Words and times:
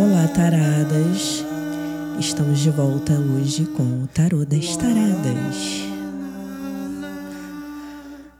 Olá, 0.00 0.26
taradas! 0.28 1.44
Estamos 2.18 2.60
de 2.60 2.70
volta 2.70 3.12
hoje 3.12 3.66
com 3.66 3.82
o 3.82 4.06
Tarô 4.06 4.46
das 4.46 4.74
Taradas. 4.74 5.84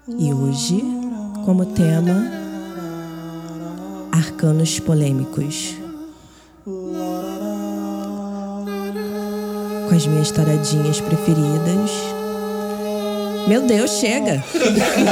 E 0.08 0.32
hoje, 0.32 0.82
como 1.44 1.66
tema, 1.66 2.32
arcanos 4.10 4.80
polêmicos. 4.80 5.74
Com 9.86 9.94
as 9.94 10.06
minhas 10.06 10.30
taradinhas 10.30 10.98
preferidas. 10.98 11.90
Meu 13.46 13.66
Deus, 13.66 13.90
chega! 13.98 14.42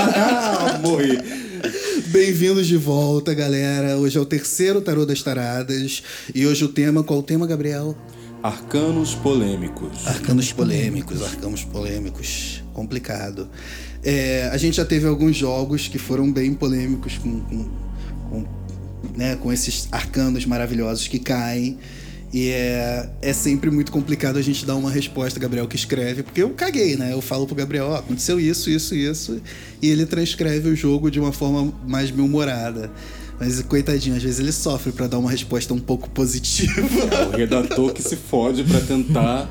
Morri. 0.81 1.48
Bem-vindos 2.07 2.69
de 2.69 2.77
volta, 2.77 3.35
galera. 3.35 3.97
Hoje 3.97 4.17
é 4.17 4.21
o 4.21 4.25
terceiro 4.25 4.81
Tarô 4.81 5.05
das 5.05 5.21
Taradas. 5.21 6.03
E 6.33 6.47
hoje 6.47 6.65
o 6.65 6.69
tema, 6.69 7.03
qual 7.03 7.19
o 7.19 7.23
tema, 7.23 7.45
Gabriel? 7.45 7.97
Arcanos 8.41 9.17
polêmicos. 9.17 10.07
Arcanos 10.07 10.53
polêmicos, 10.53 11.23
arcanos 11.23 11.65
polêmicos. 11.65 12.63
Complicado. 12.73 13.49
É, 14.05 14.49
a 14.53 14.57
gente 14.57 14.77
já 14.77 14.85
teve 14.85 15.09
alguns 15.09 15.37
jogos 15.37 15.89
que 15.89 15.99
foram 15.99 16.33
bem 16.33 16.55
polêmicos 16.55 17.19
com, 17.19 17.41
com, 17.41 17.69
com, 18.31 18.45
né, 19.17 19.35
com 19.37 19.53
esses 19.53 19.89
arcanos 19.91 20.47
maravilhosos 20.47 21.09
que 21.09 21.19
caem. 21.19 21.79
E 22.33 22.51
é, 22.51 23.09
é 23.23 23.33
sempre 23.33 23.71
muito 23.71 23.91
complicado 23.91 24.37
a 24.37 24.43
gente 24.43 24.67
dar 24.67 24.77
uma 24.77 24.91
resposta, 24.91 25.41
Gabriel 25.41 25.67
que 25.67 25.77
escreve, 25.77 26.23
porque 26.23 26.43
eu 26.43 26.51
caguei, 26.51 26.95
né? 26.97 27.13
Eu 27.13 27.23
falo 27.23 27.47
pro 27.47 27.55
Gabriel, 27.55 27.87
ó, 27.87 27.97
aconteceu 27.97 28.39
isso, 28.39 28.69
isso, 28.69 28.95
isso, 28.95 29.41
e 29.81 29.89
ele 29.89 30.05
transcreve 30.05 30.69
o 30.69 30.77
jogo 30.77 31.11
de 31.11 31.19
uma 31.19 31.33
forma 31.33 31.73
mais 31.87 32.11
bem-humorada. 32.11 32.91
Mas 33.41 33.63
coitadinho, 33.63 34.17
às 34.17 34.23
vezes 34.23 34.41
ele 34.41 34.53
sofre 34.53 34.93
para 34.93 35.07
dar 35.07 35.19
uma 35.19 35.31
resposta 35.31 35.73
um 35.73 35.79
pouco 35.79 36.11
positiva. 36.11 36.83
É 37.15 37.27
o 37.27 37.31
redator 37.31 37.93
que 37.93 38.03
se 38.03 38.17
fode 38.17 38.65
para 38.65 38.81
tentar 38.81 39.49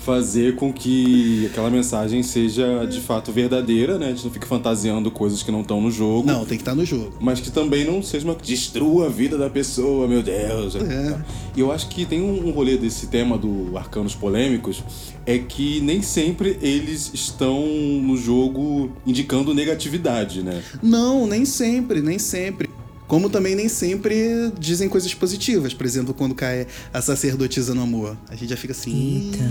fazer 0.00 0.56
com 0.56 0.72
que 0.72 1.46
aquela 1.46 1.70
mensagem 1.70 2.22
seja 2.22 2.86
de 2.86 3.00
fato 3.00 3.30
verdadeira, 3.30 3.98
né? 3.98 4.06
A 4.06 4.08
gente 4.10 4.24
não 4.24 4.32
fique 4.32 4.46
fantasiando 4.46 5.10
coisas 5.10 5.42
que 5.42 5.52
não 5.52 5.60
estão 5.60 5.80
no 5.80 5.90
jogo. 5.90 6.26
Não, 6.26 6.44
tem 6.44 6.56
que 6.56 6.62
estar 6.62 6.74
no 6.74 6.84
jogo. 6.84 7.12
Mas 7.20 7.40
que 7.40 7.50
também 7.50 7.84
não 7.84 8.02
seja 8.02 8.24
uma 8.24 8.34
que 8.34 8.46
destrua 8.46 9.06
a 9.06 9.08
vida 9.08 9.36
da 9.36 9.50
pessoa, 9.50 10.08
meu 10.08 10.22
Deus. 10.22 10.74
É. 10.76 11.20
E 11.54 11.60
eu 11.60 11.70
acho 11.70 11.88
que 11.88 12.06
tem 12.06 12.22
um 12.22 12.50
rolê 12.50 12.76
desse 12.76 13.08
tema 13.08 13.36
do 13.36 13.76
arcanos 13.76 14.14
polêmicos, 14.14 14.82
é 15.26 15.38
que 15.38 15.80
nem 15.80 16.00
sempre 16.00 16.58
eles 16.62 17.10
estão 17.12 17.62
no 17.66 18.16
jogo 18.16 18.90
indicando 19.06 19.52
negatividade, 19.52 20.42
né? 20.42 20.62
Não, 20.82 21.26
nem 21.26 21.44
sempre, 21.44 22.00
nem 22.00 22.18
sempre. 22.18 22.70
Como 23.10 23.28
também 23.28 23.56
nem 23.56 23.68
sempre 23.68 24.52
dizem 24.56 24.88
coisas 24.88 25.12
positivas. 25.12 25.74
Por 25.74 25.84
exemplo, 25.84 26.14
quando 26.14 26.32
cai 26.32 26.68
a 26.94 27.02
sacerdotisa 27.02 27.74
no 27.74 27.82
amor. 27.82 28.16
A 28.28 28.36
gente 28.36 28.50
já 28.50 28.56
fica 28.56 28.72
assim. 28.72 29.32
Eita. 29.34 29.44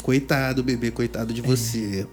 Coitado, 0.00 0.62
bebê, 0.62 0.92
coitado 0.92 1.34
de 1.34 1.42
você. 1.42 2.06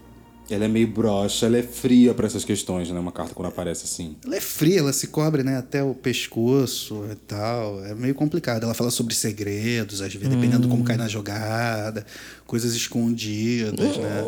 Ela 0.50 0.66
é 0.66 0.68
meio 0.68 0.88
broxa, 0.88 1.46
ela 1.46 1.58
é 1.58 1.64
fria 1.64 2.14
para 2.14 2.26
essas 2.26 2.46
questões, 2.46 2.90
né? 2.90 3.00
Uma 3.00 3.12
carta 3.12 3.34
quando 3.34 3.48
aparece 3.48 3.84
assim. 3.84 4.16
Ela 4.26 4.38
é 4.38 4.42
fria, 4.42 4.80
ela 4.80 4.94
se 4.94 5.08
cobre, 5.08 5.44
né, 5.44 5.58
até 5.58 5.84
o 5.84 5.94
pescoço 5.94 7.06
e 7.12 7.16
tal. 7.16 7.84
É 7.84 7.94
meio 7.94 8.16
complicado. 8.16 8.64
Ela 8.64 8.74
fala 8.74 8.90
sobre 8.90 9.14
segredos, 9.14 10.02
às 10.02 10.14
vezes, 10.14 10.30
dependendo 10.30 10.64
de 10.64 10.68
como 10.70 10.84
cai 10.84 10.96
na 10.96 11.08
jogada, 11.08 12.06
coisas 12.46 12.74
escondidas, 12.76 13.98
né? 13.98 14.28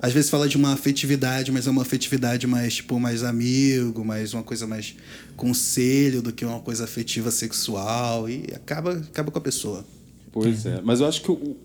Às 0.00 0.12
vezes 0.12 0.30
fala 0.30 0.48
de 0.48 0.56
uma 0.56 0.72
afetividade, 0.72 1.52
mas 1.52 1.66
é 1.66 1.70
uma 1.70 1.82
afetividade 1.82 2.46
mais, 2.46 2.76
tipo, 2.76 2.98
mais 2.98 3.22
amigo, 3.22 4.04
mais 4.04 4.32
uma 4.32 4.42
coisa 4.42 4.66
mais 4.66 4.94
conselho 5.36 6.22
do 6.22 6.32
que 6.32 6.44
uma 6.44 6.60
coisa 6.60 6.84
afetiva 6.84 7.30
sexual. 7.30 8.28
E 8.28 8.44
acaba, 8.54 8.92
acaba 8.92 9.30
com 9.30 9.38
a 9.38 9.42
pessoa. 9.42 9.84
Pois 10.32 10.64
é. 10.64 10.80
Mas 10.82 11.00
eu 11.00 11.06
acho 11.06 11.20
que 11.20 11.30
o 11.30 11.56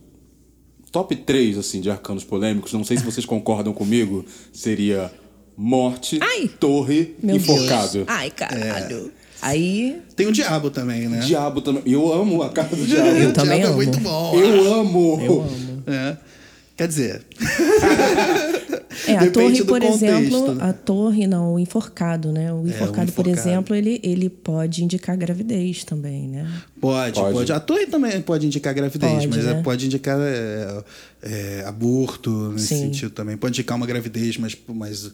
top 0.93 1.15
3, 1.15 1.57
assim, 1.57 1.81
de 1.81 1.89
arcanos 1.89 2.23
polêmicos, 2.23 2.71
não 2.71 2.83
sei 2.83 2.97
se 2.97 3.03
vocês 3.03 3.25
concordam 3.25 3.73
comigo, 3.73 4.23
seria 4.53 5.11
morte, 5.57 6.19
Ai! 6.21 6.47
torre, 6.47 7.15
enforcado. 7.23 7.93
Deus. 7.93 8.05
Ai, 8.07 8.29
caralho. 8.29 9.11
Aí. 9.41 9.99
Tem 10.15 10.27
o 10.27 10.31
diabo 10.31 10.69
também, 10.69 11.09
né? 11.09 11.19
Diabo 11.19 11.61
também. 11.61 11.81
Eu 11.85 12.13
amo 12.13 12.43
a 12.43 12.49
carta 12.49 12.75
do 12.75 12.85
diabo. 12.85 13.09
Eu 13.17 13.29
o 13.29 13.33
também 13.33 13.59
diabo 13.59 13.73
amo. 13.73 13.81
é 13.81 13.85
muito 13.85 13.99
bom. 13.99 14.39
Eu 14.39 14.73
amo. 14.75 15.21
Eu 15.21 15.41
amo. 15.41 15.83
É. 15.87 16.17
Quer 16.77 16.87
dizer, 16.87 17.25
É, 19.07 19.17
a 19.17 19.31
torre, 19.31 19.63
por 19.63 19.79
contexto, 19.81 20.03
exemplo, 20.05 20.55
né? 20.55 20.63
a 20.63 20.73
torre, 20.73 21.27
não, 21.27 21.53
o 21.55 21.59
enforcado, 21.59 22.31
né? 22.31 22.53
O 22.53 22.67
enforcado, 22.67 23.11
por 23.11 23.27
enforcado. 23.27 23.49
exemplo, 23.49 23.75
ele, 23.75 23.99
ele 24.03 24.29
pode 24.29 24.83
indicar 24.83 25.17
gravidez 25.17 25.83
também, 25.83 26.27
né? 26.27 26.49
Pode, 26.79 27.19
Pode. 27.19 27.33
pode, 27.33 27.51
A 27.53 27.59
torre 27.59 27.85
também 27.87 28.21
pode 28.21 28.45
indicar 28.45 28.73
gravidez, 28.73 29.11
Pode, 29.13 29.27
mas 29.27 29.45
é- 29.45 29.53
né? 29.53 29.61
pode 29.63 29.85
indicar 29.85 30.17
é, 30.21 30.83
é, 31.21 31.63
aborto 31.65 32.29
nesse 32.51 32.67
Sim. 32.67 32.79
sentido 32.81 33.11
também. 33.11 33.37
Pode 33.37 33.53
indicar 33.53 33.77
uma 33.77 33.87
gravidez, 33.87 34.37
mas, 34.37 34.57
mas 34.67 35.11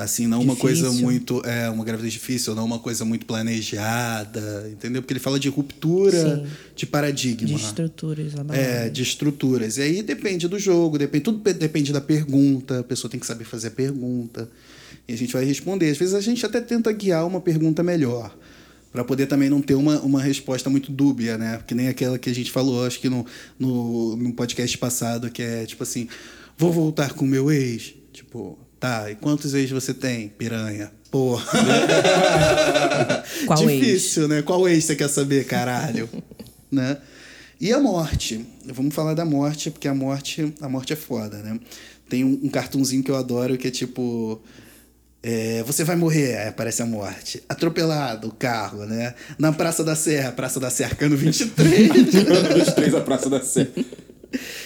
assim, 0.00 0.26
não 0.26 0.40
uma 0.42 0.56
coisa 0.56 0.84
Difícil. 0.84 1.04
muito. 1.04 1.42
É, 1.46 1.68
uma 1.70 1.84
gravidez 1.84 2.12
difícil, 2.12 2.54
não 2.54 2.64
uma 2.64 2.78
coisa 2.78 3.04
muito 3.04 3.24
planejada, 3.26 4.68
entendeu? 4.72 5.02
Porque 5.02 5.12
ele 5.12 5.20
fala 5.20 5.38
de 5.38 5.48
ruptura 5.48 6.36
Sim. 6.44 6.46
de 6.74 6.86
paradigma. 6.86 7.46
De 7.48 7.54
estruturas. 7.54 8.32
É, 8.50 8.88
de 8.88 9.02
estruturas. 9.02 9.76
E 9.78 9.82
aí 9.82 10.02
depende 10.02 10.48
do 10.48 10.58
jogo, 10.58 10.98
depende, 10.98 11.24
tudo 11.24 11.38
pe- 11.40 11.52
depende 11.54 11.92
da 11.92 12.00
pergunta, 12.00 12.80
a 12.80 12.84
pessoa 12.84 13.10
tem 13.10 13.20
que 13.20 13.26
saber 13.26 13.44
fazer 13.44 13.68
a 13.68 13.72
pergunta. 13.72 14.48
E 15.08 15.12
a 15.12 15.16
gente 15.16 15.32
vai 15.32 15.44
responder. 15.44 15.90
Às 15.90 15.98
vezes 15.98 16.14
a 16.14 16.20
gente 16.20 16.44
até 16.44 16.60
tenta 16.60 16.92
guiar 16.92 17.26
uma 17.26 17.40
pergunta 17.40 17.82
melhor. 17.82 18.36
Para 18.92 19.04
poder 19.04 19.26
também 19.26 19.48
não 19.48 19.62
ter 19.62 19.74
uma, 19.76 20.00
uma 20.00 20.20
resposta 20.20 20.68
muito 20.68 20.90
dúbia, 20.90 21.38
né? 21.38 21.60
Que 21.64 21.76
nem 21.76 21.86
aquela 21.86 22.18
que 22.18 22.28
a 22.28 22.34
gente 22.34 22.50
falou, 22.50 22.84
acho 22.84 22.98
que 23.00 23.08
no, 23.08 23.24
no, 23.56 24.16
no 24.16 24.32
podcast 24.32 24.76
passado, 24.78 25.30
que 25.30 25.40
é 25.42 25.64
tipo 25.64 25.84
assim: 25.84 26.08
vou 26.58 26.72
voltar 26.72 27.12
com 27.14 27.24
o 27.24 27.28
meu 27.28 27.52
ex? 27.52 27.94
Tipo, 28.12 28.58
tá, 28.80 29.10
e 29.10 29.14
quantos 29.14 29.54
ex 29.54 29.70
você 29.70 29.94
tem? 29.94 30.28
Piranha. 30.28 30.90
Porra. 31.10 31.44
Qual 33.46 33.68
ex? 33.68 33.80
Difícil, 33.80 34.28
né? 34.28 34.42
Qual 34.42 34.66
ex 34.68 34.84
você 34.84 34.96
quer 34.96 35.08
saber, 35.08 35.44
caralho? 35.44 36.08
né? 36.72 36.96
E 37.60 37.72
a 37.72 37.78
morte. 37.78 38.44
Vamos 38.64 38.94
falar 38.94 39.14
da 39.14 39.24
morte, 39.24 39.70
porque 39.70 39.86
a 39.86 39.94
morte, 39.94 40.54
a 40.60 40.68
morte 40.68 40.92
é 40.94 40.96
foda, 40.96 41.38
né? 41.38 41.60
Tem 42.08 42.24
um, 42.24 42.40
um 42.44 42.48
cartunzinho 42.48 43.02
que 43.02 43.10
eu 43.10 43.16
adoro 43.16 43.58
que 43.58 43.68
é 43.68 43.70
tipo. 43.70 44.40
é, 45.22 45.62
você 45.64 45.84
vai 45.84 45.96
morrer, 45.96 46.36
aí 46.38 46.48
aparece 46.48 46.80
a 46.80 46.86
morte. 46.86 47.42
Atropelado, 47.48 48.28
o 48.28 48.32
carro, 48.32 48.86
né? 48.86 49.14
Na 49.38 49.52
Praça 49.52 49.84
da 49.84 49.94
Serra, 49.94 50.32
Praça 50.32 50.58
da 50.58 50.70
Serra, 50.70 50.94
cano 50.94 51.16
23. 51.16 51.90
Um, 51.90 52.54
dois, 52.54 52.74
três, 52.74 52.94
a 52.94 53.00
Praça 53.00 53.28
da 53.28 53.42
Sé. 53.42 53.68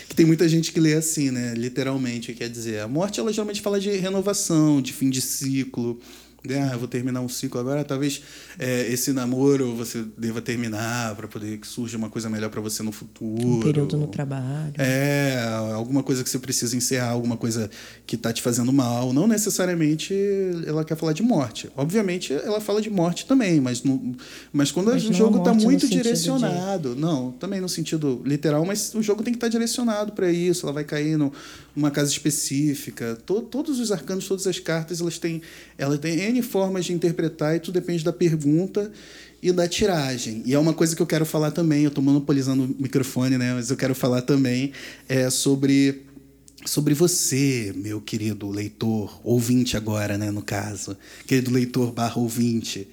Que 0.08 0.14
tem 0.14 0.26
muita 0.26 0.48
gente 0.48 0.72
que 0.72 0.80
lê 0.80 0.94
assim, 0.94 1.30
né? 1.30 1.54
Literalmente, 1.54 2.32
quer 2.32 2.48
dizer. 2.48 2.80
A 2.80 2.88
morte, 2.88 3.20
ela 3.20 3.32
geralmente 3.32 3.60
fala 3.60 3.80
de 3.80 3.90
renovação, 3.90 4.80
de 4.80 4.92
fim 4.92 5.10
de 5.10 5.20
ciclo. 5.20 5.98
Né? 6.46 6.68
Ah, 6.70 6.74
eu 6.74 6.78
vou 6.78 6.86
terminar 6.88 7.20
um 7.20 7.28
ciclo 7.28 7.58
agora, 7.60 7.84
talvez 7.84 8.22
é, 8.58 8.86
esse 8.92 9.12
namoro 9.12 9.74
você 9.74 10.04
deva 10.16 10.40
terminar 10.42 11.14
para 11.16 11.26
poder 11.26 11.58
que 11.58 11.66
surja 11.66 11.96
uma 11.96 12.10
coisa 12.10 12.28
melhor 12.28 12.50
para 12.50 12.60
você 12.60 12.82
no 12.82 12.92
futuro. 12.92 13.46
Um 13.46 13.60
período 13.60 13.96
no 13.96 14.06
trabalho. 14.06 14.74
É, 14.78 15.42
alguma 15.74 16.02
coisa 16.02 16.22
que 16.22 16.28
você 16.30 16.38
precisa 16.38 16.76
encerrar, 16.76 17.10
alguma 17.10 17.36
coisa 17.36 17.70
que 18.06 18.16
tá 18.16 18.32
te 18.32 18.42
fazendo 18.42 18.72
mal. 18.72 19.12
Não 19.12 19.26
necessariamente 19.26 20.14
ela 20.66 20.84
quer 20.84 20.96
falar 20.96 21.12
de 21.12 21.22
morte. 21.22 21.70
Obviamente 21.76 22.32
ela 22.32 22.60
fala 22.60 22.80
de 22.82 22.90
morte 22.90 23.26
também, 23.26 23.60
mas, 23.60 23.82
não, 23.82 24.14
mas 24.52 24.70
quando 24.70 24.90
Mas 24.92 25.04
o 25.08 25.12
jogo 25.12 25.40
tá 25.42 25.52
no 25.54 25.62
muito 25.62 25.82
sentido 25.82 25.96
de- 25.96 26.02
direcionado. 26.02 26.94
Não, 26.94 27.32
também 27.32 27.60
no 27.60 27.68
sentido 27.68 28.20
literal, 28.24 28.64
mas 28.64 28.94
o 28.94 29.02
jogo 29.02 29.22
tem 29.22 29.32
que 29.32 29.38
estar 29.38 29.48
direcionado 29.48 30.12
para 30.12 30.30
isso. 30.30 30.66
Ela 30.66 30.72
vai 30.72 30.84
cair 30.84 31.16
no- 31.16 31.32
numa 31.74 31.90
casa 31.90 32.10
específica. 32.10 33.16
To- 33.26 33.40
todos 33.42 33.80
os 33.80 33.90
arcanos, 33.90 34.26
todas 34.28 34.46
as 34.46 34.58
cartas, 34.58 35.00
elas 35.00 35.18
têm, 35.18 35.40
ela 35.78 35.96
tem 35.98 36.20
N 36.34 36.42
formas 36.42 36.84
de 36.84 36.92
interpretar 36.92 37.56
e 37.56 37.60
tudo 37.60 37.74
depende 37.74 38.02
da 38.02 38.12
pergunta 38.12 38.90
e 39.42 39.52
da 39.52 39.68
tiragem. 39.68 40.42
E 40.44 40.54
é 40.54 40.58
uma 40.58 40.72
coisa 40.72 40.96
que 40.96 41.02
eu 41.02 41.06
quero 41.06 41.24
falar 41.24 41.50
também, 41.50 41.82
eu 41.82 41.88
estou 41.88 42.02
monopolizando 42.02 42.64
o 42.64 42.82
microfone, 42.82 43.38
né? 43.38 43.54
Mas 43.54 43.70
eu 43.70 43.76
quero 43.76 43.94
falar 43.94 44.22
também 44.22 44.72
é, 45.08 45.30
sobre 45.30 46.02
sobre 46.64 46.94
você, 46.94 47.74
meu 47.76 48.00
querido 48.00 48.48
leitor, 48.48 49.20
ouvinte 49.22 49.76
agora, 49.76 50.16
né, 50.16 50.30
no 50.30 50.40
caso, 50.40 50.96
querido 51.26 51.50
leitor 51.50 51.92
barra 51.92 52.18
ouvinte, 52.18 52.88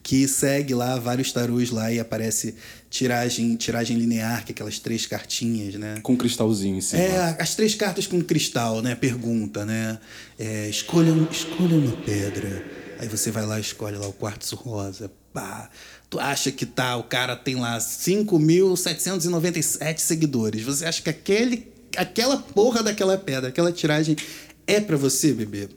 que 0.00 0.28
segue 0.28 0.72
lá 0.72 0.96
vários 0.96 1.32
tarôs 1.32 1.70
lá 1.70 1.92
e 1.92 1.98
aparece 1.98 2.54
tiragem, 2.88 3.56
tiragem 3.56 3.96
linear, 3.96 4.44
que 4.44 4.52
é 4.52 4.54
aquelas 4.54 4.78
três 4.78 5.04
cartinhas, 5.04 5.74
né? 5.74 5.98
Com 6.04 6.16
cristalzinho 6.16 6.76
em 6.76 6.80
cima. 6.80 7.02
É, 7.02 7.36
as 7.40 7.56
três 7.56 7.74
cartas 7.74 8.06
com 8.06 8.22
cristal, 8.22 8.80
né? 8.80 8.94
Pergunta, 8.94 9.66
né? 9.66 9.98
É, 10.38 10.68
escolha, 10.68 11.10
escolha 11.28 11.74
uma 11.74 11.96
pedra. 11.96 12.85
Aí 12.98 13.08
você 13.08 13.30
vai 13.30 13.46
lá 13.46 13.58
e 13.58 13.62
escolhe 13.62 13.96
lá 13.96 14.06
o 14.08 14.12
quartzo 14.12 14.56
rosa. 14.56 15.10
Pá. 15.32 15.70
Tu 16.08 16.18
acha 16.20 16.50
que 16.52 16.64
tá, 16.64 16.96
o 16.96 17.02
cara 17.04 17.34
tem 17.36 17.56
lá 17.56 17.78
5.797 17.78 19.98
seguidores. 19.98 20.62
Você 20.62 20.84
acha 20.84 21.02
que 21.02 21.10
aquele, 21.10 21.66
aquela 21.96 22.36
porra 22.38 22.82
daquela 22.82 23.16
pedra, 23.18 23.48
aquela 23.48 23.72
tiragem 23.72 24.16
é 24.66 24.80
pra 24.80 24.96
você, 24.96 25.32
bebê? 25.32 25.68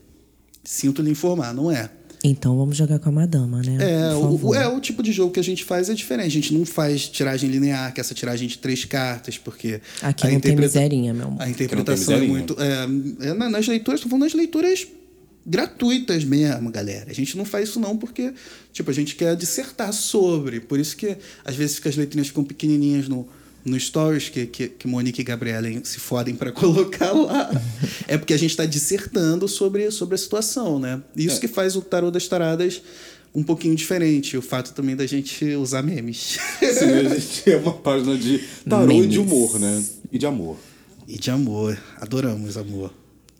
Sinto 0.64 1.02
lhe 1.02 1.12
informar, 1.12 1.54
não 1.54 1.72
é. 1.72 1.90
Então 2.22 2.58
vamos 2.58 2.76
jogar 2.76 3.00
com 3.00 3.08
a 3.08 3.12
madama, 3.14 3.62
né? 3.62 3.78
É 3.80 4.14
o, 4.14 4.54
é, 4.54 4.68
o 4.68 4.82
tipo 4.82 5.02
de 5.02 5.14
jogo 5.14 5.32
que 5.32 5.40
a 5.40 5.44
gente 5.44 5.64
faz 5.64 5.90
é 5.90 5.94
diferente. 5.94 6.28
A 6.28 6.42
gente 6.42 6.54
não 6.54 6.66
faz 6.66 7.08
tiragem 7.08 7.50
linear, 7.50 7.94
que 7.94 8.00
é 8.00 8.02
essa 8.02 8.14
tiragem 8.14 8.46
de 8.46 8.58
três 8.58 8.84
cartas, 8.84 9.38
porque 9.38 9.80
Aqui 10.02 10.28
a 10.28 10.32
não 10.32 10.40
tem 10.42 10.52
interpreta- 10.52 10.80
miserinha, 10.80 11.14
meu 11.14 11.28
amor. 11.28 11.42
A 11.42 11.50
interpretação 11.50 12.16
é 12.16 12.22
muito. 12.22 12.58
É, 12.62 13.30
é, 13.30 13.34
na- 13.34 13.50
nas 13.50 13.66
leituras, 13.68 14.02
tô 14.02 14.10
falando 14.10 14.24
nas 14.24 14.34
leituras 14.34 14.86
gratuitas 15.50 16.24
mesmo, 16.24 16.70
galera. 16.72 17.10
A 17.10 17.14
gente 17.14 17.36
não 17.36 17.44
faz 17.44 17.70
isso 17.70 17.80
não 17.80 17.98
porque, 17.98 18.32
tipo, 18.72 18.92
a 18.92 18.94
gente 18.94 19.16
quer 19.16 19.36
dissertar 19.36 19.92
sobre. 19.92 20.60
Por 20.60 20.80
isso 20.80 20.96
que 20.96 21.18
às 21.44 21.56
vezes 21.56 21.76
fica- 21.78 21.90
as 21.90 21.96
letrinhas 21.96 22.28
ficam 22.28 22.44
pequenininhas 22.44 23.08
no, 23.10 23.28
no 23.66 23.78
stories 23.80 24.30
que, 24.30 24.46
que, 24.46 24.68
que 24.70 24.88
Monique 24.88 25.22
e 25.22 25.24
Gabriela 25.24 25.68
se 25.84 26.00
fodem 26.00 26.36
para 26.36 26.52
colocar 26.54 27.12
lá. 27.12 27.50
é 28.08 28.18
porque 28.18 28.34
a 28.34 28.38
gente 28.38 28.52
está 28.52 28.66
dissertando 28.66 29.48
sobre, 29.48 29.90
sobre 29.92 30.16
a 30.16 30.18
situação, 30.18 30.80
né? 30.80 31.02
Isso 31.16 31.38
É. 31.38 31.40
que 31.40 31.48
faz 31.48 31.76
o 31.76 31.82
Tarô 31.82 32.12
das 32.12 32.28
Taradas 32.28 32.82
um 33.34 33.44
pouquinho 33.44 33.76
diferente. 33.76 34.38
O 34.38 34.42
fato 34.42 34.74
também 34.74 34.96
da 34.96 35.06
gente 35.08 35.46
usar 35.56 35.82
memes. 35.82 36.38
Sim, 36.60 36.86
a 37.08 37.16
gente 37.16 37.52
é 37.52 37.58
uma 37.58 37.74
página 37.74 38.16
de 38.18 38.40
tarô 38.68 38.92
e 38.92 39.08
de 39.08 39.18
Memes. 39.18 39.18
humor, 39.18 39.60
né? 39.60 39.84
E 40.12 40.18
de 40.18 40.26
amor. 40.26 40.58
E 41.08 41.18
de 41.18 41.30
amor. 41.32 41.78
Adoramos 42.00 42.56
amor. 42.58 42.94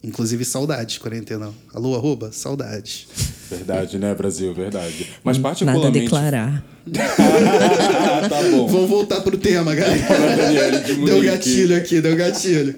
Inclusive 0.04 0.46
saudades, 0.46 0.98
quarentena. 0.98 1.52
Alô, 1.74 1.94
arroba? 1.96 2.32
Saudades. 2.32 3.08
Verdade, 3.50 3.98
né, 3.98 4.14
Brasil? 4.14 4.54
Verdade. 4.54 5.10
Mas 5.24 5.38
Nada 5.38 5.50
a 5.50 5.52
particularmente. 5.52 6.00
declarar. 6.00 6.66
tá 8.30 8.42
bom. 8.52 8.68
Vamos 8.68 8.90
voltar 8.90 9.22
pro 9.22 9.38
tema, 9.38 9.76
galera. 9.76 10.80
De 10.80 10.94
deu 10.94 11.22
gatilho 11.22 11.76
aqui, 11.76 12.00
deu 12.00 12.16
gatilho. 12.16 12.76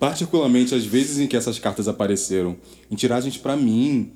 Particularmente 0.00 0.74
as 0.74 0.84
vezes 0.84 1.18
em 1.18 1.26
que 1.28 1.36
essas 1.36 1.58
cartas 1.58 1.86
apareceram 1.86 2.56
em 2.90 2.96
tiragens 2.96 3.36
pra 3.36 3.56
mim, 3.56 4.12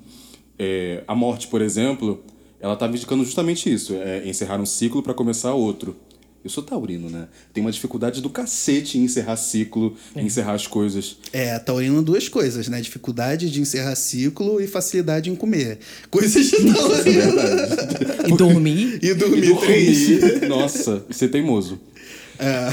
é, 0.57 1.03
a 1.07 1.15
morte, 1.15 1.47
por 1.47 1.61
exemplo, 1.61 2.21
ela 2.59 2.75
tava 2.75 2.93
indicando 2.93 3.23
justamente 3.23 3.71
isso, 3.71 3.93
é, 3.95 4.27
encerrar 4.27 4.59
um 4.59 4.65
ciclo 4.65 5.01
pra 5.01 5.13
começar 5.13 5.53
outro. 5.53 5.95
Eu 6.43 6.49
sou 6.49 6.63
taurino, 6.63 7.09
né? 7.09 7.27
Tem 7.53 7.61
uma 7.61 7.71
dificuldade 7.71 8.21
do 8.21 8.29
cacete 8.29 8.97
em 8.97 9.03
encerrar 9.03 9.35
ciclo, 9.35 9.95
em 10.15 10.25
encerrar 10.25 10.53
as 10.53 10.65
coisas. 10.65 11.17
É, 11.33 11.59
taurino 11.59 12.01
duas 12.01 12.29
coisas, 12.29 12.69
né? 12.69 12.79
Dificuldade 12.79 13.49
de 13.49 13.59
encerrar 13.59 13.95
ciclo 13.95 14.61
e 14.61 14.67
facilidade 14.67 15.29
em 15.29 15.35
comer. 15.35 15.79
Coisas 16.09 16.45
de 16.45 16.57
taurino. 16.73 17.33
E 18.27 18.37
dormir. 18.37 18.99
e 19.03 19.13
dormir, 19.13 19.43
E 19.43 19.47
dormir, 19.47 19.59
três. 19.59 20.41
Nossa, 20.47 21.05
ser 21.09 21.27
teimoso. 21.27 21.79
É. 22.39 22.69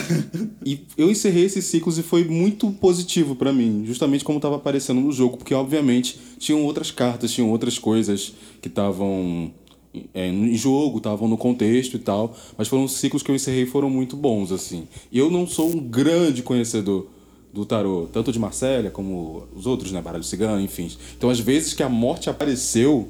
E 0.65 0.87
eu 0.97 1.11
encerrei 1.11 1.45
esses 1.45 1.65
ciclos 1.65 1.99
e 1.99 2.03
foi 2.03 2.25
muito 2.25 2.71
positivo 2.71 3.35
pra 3.35 3.53
mim, 3.53 3.83
justamente 3.85 4.25
como 4.25 4.39
estava 4.39 4.55
aparecendo 4.55 5.01
no 5.01 5.11
jogo, 5.11 5.37
porque 5.37 5.53
obviamente 5.53 6.21
tinham 6.39 6.63
outras 6.63 6.93
cartas, 6.93 7.33
tinham 7.33 7.51
outras 7.51 7.77
coisas 7.77 8.33
que 8.63 8.69
estavam 8.69 9.51
é, 9.51 9.66
em 10.15 10.55
jogo, 10.55 10.99
estavam 10.99 11.29
no 11.29 11.37
contexto 11.37 11.95
e 11.95 11.99
tal, 11.99 12.35
mas 12.57 12.69
foram 12.69 12.87
ciclos 12.89 13.23
que 13.23 13.31
eu 13.31 13.35
encerrei 13.35 13.63
e 13.63 13.67
foram 13.67 13.91
muito 13.91 14.17
bons 14.17 14.53
assim. 14.53 14.87
E 15.11 15.19
eu 15.19 15.31
não 15.31 15.47
sou 15.47 15.69
um 15.69 15.79
grande 15.79 16.43
conhecedor 16.43 17.07
do 17.53 17.65
tarô, 17.65 18.07
tanto 18.13 18.31
de 18.31 18.39
Marcélia 18.39 18.91
como 18.91 19.45
os 19.55 19.67
outros, 19.67 19.91
né, 19.91 20.03
Baralho 20.03 20.25
Cigano, 20.25 20.61
enfim. 20.61 20.91
Então, 21.17 21.31
às 21.31 21.41
vezes 21.41 21.73
que 21.73 21.83
a 21.83 21.89
morte 21.89 22.29
apareceu, 22.29 23.09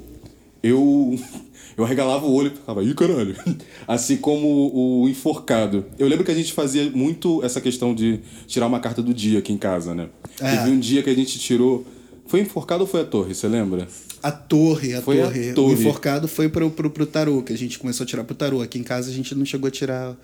eu 0.63 1.19
eu 1.77 1.83
arregalava 1.83 2.25
o 2.25 2.33
olho 2.33 2.47
e 2.47 2.55
ficava, 2.55 2.83
ih, 2.83 2.93
caralho. 2.95 3.35
Assim 3.87 4.17
como 4.17 4.71
o 4.73 5.07
enforcado. 5.07 5.85
Eu 5.99 6.07
lembro 6.07 6.25
que 6.25 6.31
a 6.31 6.35
gente 6.35 6.51
fazia 6.53 6.89
muito 6.89 7.43
essa 7.43 7.61
questão 7.61 7.93
de 7.93 8.19
tirar 8.47 8.65
uma 8.65 8.79
carta 8.79 9.03
do 9.03 9.13
dia 9.13 9.39
aqui 9.39 9.53
em 9.53 9.57
casa, 9.57 9.93
né? 9.93 10.09
É. 10.39 10.57
Teve 10.57 10.71
um 10.71 10.79
dia 10.79 11.03
que 11.03 11.09
a 11.09 11.13
gente 11.13 11.37
tirou. 11.37 11.85
Foi 12.25 12.39
enforcado 12.41 12.81
ou 12.81 12.87
foi 12.87 13.01
a 13.01 13.05
torre, 13.05 13.35
você 13.35 13.47
lembra? 13.47 13.87
A 14.23 14.31
torre, 14.31 14.93
a 14.95 15.01
Foi 15.01 15.21
a 15.21 15.25
torre. 15.25 15.53
torre. 15.53 15.75
O 15.75 15.79
enforcado 15.79 16.27
foi 16.27 16.49
pro, 16.49 16.69
pro, 16.71 16.89
pro 16.89 17.05
tarô, 17.05 17.41
que 17.43 17.53
a 17.53 17.57
gente 17.57 17.77
começou 17.77 18.03
a 18.03 18.07
tirar 18.07 18.23
pro 18.23 18.35
tarô. 18.35 18.61
Aqui 18.61 18.79
em 18.79 18.83
casa 18.83 19.09
a 19.09 19.13
gente 19.13 19.33
não 19.35 19.45
chegou 19.45 19.67
a 19.67 19.71
tirar 19.71 20.17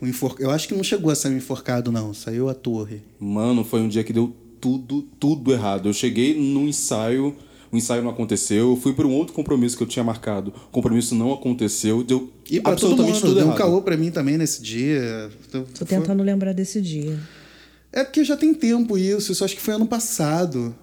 o 0.00 0.06
enforcado. 0.06 0.42
Eu 0.44 0.50
acho 0.50 0.66
que 0.68 0.74
não 0.74 0.82
chegou 0.82 1.10
a 1.10 1.14
sair 1.14 1.34
o 1.34 1.36
enforcado, 1.36 1.92
não. 1.92 2.12
Saiu 2.14 2.48
a 2.48 2.54
torre. 2.54 3.02
Mano, 3.20 3.62
foi 3.64 3.80
um 3.80 3.88
dia 3.88 4.02
que 4.02 4.12
deu 4.12 4.34
tudo, 4.60 5.02
tudo 5.20 5.52
errado. 5.52 5.88
Eu 5.88 5.92
cheguei 5.92 6.34
no 6.40 6.66
ensaio, 6.66 7.36
o 7.70 7.76
ensaio 7.76 8.02
não 8.02 8.10
aconteceu. 8.10 8.70
Eu 8.70 8.76
fui 8.76 8.94
para 8.94 9.06
um 9.06 9.12
outro 9.12 9.34
compromisso 9.34 9.76
que 9.76 9.82
eu 9.82 9.86
tinha 9.86 10.02
marcado. 10.04 10.48
O 10.68 10.70
compromisso 10.70 11.14
não 11.14 11.32
aconteceu. 11.32 12.02
Deu 12.02 12.32
E 12.50 12.60
pra 12.60 12.74
todo 12.74 12.84
absolutamente 12.92 13.14
mundo, 13.16 13.20
tudo 13.22 13.34
deu 13.34 13.44
um 13.44 13.48
errado. 13.48 13.58
caô 13.58 13.82
pra 13.82 13.96
mim 13.96 14.10
também 14.10 14.38
nesse 14.38 14.62
dia. 14.62 15.30
Então, 15.48 15.64
Tô 15.64 15.84
foi- 15.84 15.98
tentando 15.98 16.22
lembrar 16.22 16.52
desse 16.54 16.80
dia. 16.80 17.18
É 17.92 18.02
porque 18.02 18.24
já 18.24 18.36
tem 18.36 18.52
tempo 18.54 18.96
isso. 18.98 19.30
Isso 19.32 19.44
acho 19.44 19.54
que 19.54 19.60
foi 19.62 19.74
ano 19.74 19.86
passado. 19.86 20.74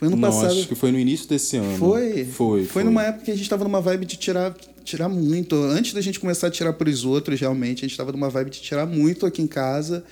Foi 0.00 0.08
ano 0.08 0.16
Não, 0.16 0.30
passado. 0.30 0.52
acho 0.58 0.66
que 0.66 0.74
foi 0.74 0.90
no 0.90 0.98
início 0.98 1.28
desse 1.28 1.58
ano. 1.58 1.76
Foi. 1.76 2.24
Foi. 2.24 2.64
Foi 2.64 2.82
numa 2.82 3.02
época 3.04 3.26
que 3.26 3.30
a 3.30 3.36
gente 3.36 3.48
tava 3.50 3.64
numa 3.64 3.82
vibe 3.82 4.06
de 4.06 4.16
tirar, 4.16 4.56
tirar 4.82 5.10
muito. 5.10 5.54
Antes 5.54 5.92
da 5.92 6.00
gente 6.00 6.18
começar 6.18 6.46
a 6.46 6.50
tirar 6.50 6.72
pros 6.72 7.04
outros, 7.04 7.38
realmente, 7.38 7.84
a 7.84 7.88
gente 7.88 7.98
tava 7.98 8.10
numa 8.10 8.30
vibe 8.30 8.48
de 8.50 8.62
tirar 8.62 8.86
muito 8.86 9.26
aqui 9.26 9.42
em 9.42 9.46
casa. 9.46 10.02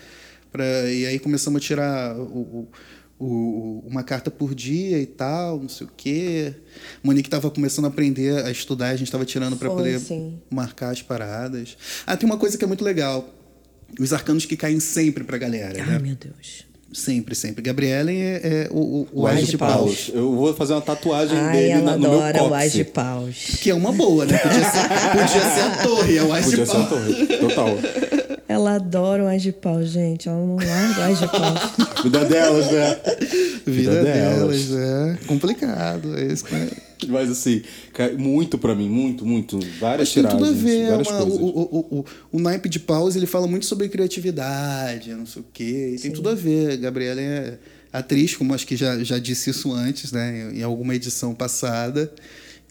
Pra, 0.53 0.63
e 0.91 1.07
aí 1.07 1.19
começamos 1.19 1.57
a 1.59 1.65
tirar 1.65 2.17
o, 2.19 2.23
o- 2.23 2.69
o- 3.19 3.85
uma 3.87 4.03
carta 4.03 4.31
por 4.31 4.55
dia 4.55 5.01
e 5.01 5.07
tal, 5.07 5.59
não 5.59 5.69
sei 5.71 5.87
o 5.87 5.91
quê. 5.97 6.53
Monique 7.03 7.31
tava 7.31 7.51
começando 7.51 7.87
a 7.87 7.89
aprender 7.89 8.45
a 8.45 8.51
estudar, 8.51 8.89
a 8.91 8.97
gente 8.97 9.11
tava 9.11 9.25
tirando 9.25 9.57
para 9.57 9.69
Foi, 9.71 9.77
poder 9.79 9.99
sim. 10.01 10.39
marcar 10.51 10.91
as 10.91 11.01
paradas. 11.01 11.77
Ah, 12.07 12.15
tem 12.15 12.29
uma 12.29 12.37
coisa 12.37 12.59
que 12.59 12.65
é 12.65 12.69
muito 12.69 12.85
legal. 12.85 13.27
Os 13.99 14.13
arcanos 14.13 14.45
que 14.45 14.55
caem 14.55 14.81
sempre 14.81 15.25
pra 15.25 15.39
galera, 15.39 15.83
Ai, 15.83 15.87
né? 15.93 15.99
meu 15.99 16.15
Deus. 16.15 16.67
Sempre, 16.93 17.35
sempre. 17.35 17.63
Gabriela 17.63 18.11
é, 18.11 18.41
é 18.43 18.69
o, 18.71 19.07
o, 19.13 19.21
o 19.23 19.27
Ás 19.27 19.41
de 19.41 19.47
de 19.53 19.59
Paus. 19.59 19.75
Paus. 19.75 20.11
Eu 20.15 20.35
vou 20.35 20.55
fazer 20.55 20.73
uma 20.73 20.81
tatuagem 20.81 21.37
Ai, 21.39 21.53
dele 21.57 21.71
ela 21.73 21.83
na- 21.83 21.93
no 21.93 21.99
meu 21.99 22.23
adora 22.23 22.45
o 22.45 22.55
Ás 22.55 22.73
de. 22.73 22.85
Paus. 22.85 23.37
Que 23.61 23.71
é 23.71 23.75
uma 23.75 23.93
boa, 23.93 24.25
né? 24.25 24.39
Podia 24.39 24.65
ser, 24.65 24.89
podia 25.13 25.55
ser 25.55 25.61
a 25.61 25.71
torre, 25.83 26.17
é 26.17 26.23
o 26.23 26.33
Ás 26.33 26.45
Podia 26.47 26.65
de 26.65 26.71
ser 26.71 26.77
a 26.77 26.81
Paus. 26.85 26.89
torre. 26.89 27.27
Total. 27.39 27.69
Ela 28.49 28.75
adora 28.77 29.25
o 29.25 29.27
Ás 29.27 29.43
de 29.43 29.53
Paus, 29.53 29.91
gente. 29.91 30.29
Ela 30.31 30.39
não 30.39 30.57
larga 30.57 31.01
o 31.01 31.05
Ás 31.05 31.19
de 31.21 31.27
Paus. 31.29 32.03
Vida 32.05 32.25
delas, 32.25 32.71
né? 32.73 32.97
Vida 33.67 33.91
Vida 33.91 34.03
delas, 34.05 34.65
delas. 34.65 34.73
é 34.73 35.27
complicado. 35.27 36.19
É 36.19 36.25
isso 36.25 36.45
que 36.47 36.55
é. 36.55 36.69
Mas 37.09 37.31
assim, 37.31 37.63
cai 37.93 38.13
muito 38.17 38.59
pra 38.59 38.75
mim, 38.75 38.89
muito, 38.89 39.25
muito. 39.25 39.59
Várias 39.79 40.09
Mas 40.09 40.15
tem 40.15 40.27
tudo 40.27 40.45
a 40.45 40.53
ver. 40.53 40.81
é 40.81 40.91
várias 40.91 41.09
uma- 41.09 41.23
o, 41.23 41.27
coisas. 41.27 41.41
o, 41.41 41.47
o, 41.47 41.99
o, 42.01 42.05
o 42.33 42.41
naipe 42.41 42.69
de 42.69 42.81
paus 42.81 43.15
ele 43.15 43.27
fala 43.27 43.47
muito 43.47 43.67
sobre 43.67 43.89
criatividade, 43.89 45.15
não 45.15 45.27
sei 45.27 45.43
o 45.43 45.47
quê. 45.53 45.95
e 45.97 46.01
Tem 46.01 46.11
tudo 46.11 46.29
a 46.29 46.35
ver. 46.35 46.77
Gabriela 46.79 47.21
é 47.21 47.59
atriz, 47.93 48.35
como 48.37 48.53
acho 48.55 48.67
que 48.67 48.77
já, 48.77 49.03
já 49.03 49.19
disse 49.19 49.51
isso 49.51 49.73
antes, 49.73 50.13
né? 50.13 50.51
Em 50.55 50.63
alguma 50.63 50.95
edição 50.95 51.35
passada. 51.35 52.13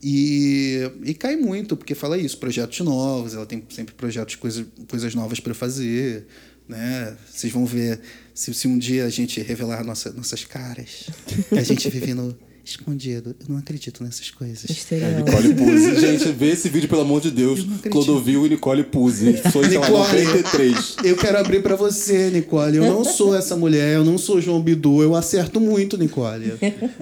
E, 0.03 0.79
e 1.03 1.13
cai 1.13 1.35
muito, 1.35 1.75
porque 1.75 1.95
fala 1.95 2.17
isso, 2.17 2.37
projetos 2.37 2.79
novos, 2.81 3.33
ela 3.33 3.45
tem 3.47 3.63
sempre 3.69 3.95
projetos, 3.95 4.35
coisas, 4.35 4.65
coisas 4.87 5.15
novas 5.15 5.39
para 5.39 5.53
fazer. 5.53 6.27
Né? 6.67 7.15
Vocês 7.31 7.51
vão 7.51 7.65
ver 7.65 7.99
se, 8.33 8.53
se 8.53 8.67
um 8.67 8.77
dia 8.77 9.05
a 9.05 9.09
gente 9.09 9.41
revelar 9.41 9.83
nossa, 9.83 10.11
nossas 10.11 10.43
caras, 10.45 11.05
que 11.49 11.57
a 11.57 11.63
gente 11.63 11.89
vive 11.89 12.13
no 12.13 12.37
escondido. 12.69 13.35
Eu 13.39 13.45
não 13.49 13.57
acredito 13.57 14.03
nessas 14.03 14.29
coisas. 14.31 14.65
É. 14.91 15.21
Nicole 15.21 15.53
Puzzi. 15.55 15.95
Gente, 16.01 16.31
vê 16.31 16.51
esse 16.51 16.69
vídeo, 16.69 16.87
pelo 16.89 17.01
amor 17.01 17.21
de 17.21 17.31
Deus. 17.31 17.65
Não. 17.65 17.77
Clodovil 17.77 18.45
e 18.45 18.49
Nicole 18.49 18.83
Puzzi. 18.83 19.35
Sou, 19.51 19.61
lá, 19.61 19.67
Nicole. 19.67 19.91
93. 20.23 20.95
Eu 21.03 21.15
quero 21.15 21.37
abrir 21.39 21.61
pra 21.61 21.75
você, 21.75 22.29
Nicole. 22.29 22.77
Eu 22.77 22.85
não 22.85 23.03
sou 23.03 23.35
essa 23.35 23.55
mulher, 23.55 23.95
eu 23.95 24.03
não 24.05 24.17
sou 24.17 24.41
João 24.41 24.61
Bidu, 24.61 25.01
eu 25.01 25.15
acerto 25.15 25.59
muito, 25.59 25.97
Nicole. 25.97 26.53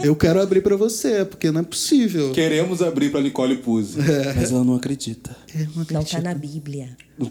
Eu 0.04 0.16
quero 0.16 0.42
abrir 0.42 0.62
pra 0.62 0.76
você, 0.76 1.26
porque 1.26 1.52
não 1.52 1.62
é 1.62 1.64
possível. 1.64 2.32
Queremos 2.32 2.82
abrir 2.82 3.10
pra 3.12 3.22
Nicole 3.22 3.58
Puzzi. 3.58 3.98
Mas 4.36 4.52
ela 4.52 4.64
não 4.64 4.76
acredita. 4.76 5.36
Eu 5.54 5.62
não 5.68 5.68
Não 5.76 5.82
acredito. 5.84 6.12
tá 6.12 6.22
na 6.22 6.34
Bíblia. 6.34 6.90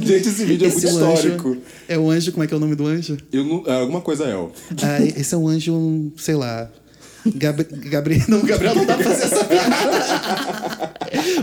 Gente, 0.00 0.28
esse 0.28 0.44
vídeo 0.44 0.66
é 0.66 0.70
muito 0.70 0.78
Esse 0.78 0.86
anjo- 0.86 1.12
histórico. 1.14 1.56
é 1.88 1.98
o 1.98 2.08
anjo, 2.08 2.30
como 2.30 2.44
é 2.44 2.46
que 2.46 2.54
é 2.54 2.56
o 2.56 2.60
nome 2.60 2.76
do 2.76 2.86
anjo? 2.86 3.16
Eu 3.32 3.44
não, 3.44 3.64
é 3.66 3.80
alguma 3.80 4.00
coisa 4.00 4.24
El. 4.24 4.52
Ah, 4.80 5.02
esse 5.02 5.34
é 5.34 5.36
um 5.38 5.48
anjo, 5.48 6.12
sei 6.16 6.36
lá. 6.36 6.70
Gab 7.36 7.62
Gabriel, 7.88 8.24
não, 8.28 8.42
Gabriel 8.42 8.74
não 8.74 8.84
dá 8.86 8.96
pra 8.96 9.04
fazer 9.10 9.24
essa 9.34 9.44
piada. 9.44 9.74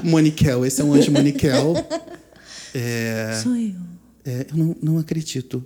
Moniquel, 0.03 0.65
esse 0.65 0.81
é 0.81 0.83
um 0.83 0.93
anjo 0.93 1.11
Moniquel. 1.11 1.73
É, 2.73 3.39
Sou 3.43 3.55
eu. 3.55 3.73
é, 4.25 4.45
eu 4.51 4.57
não, 4.57 4.75
não 4.81 4.97
acredito. 4.97 5.63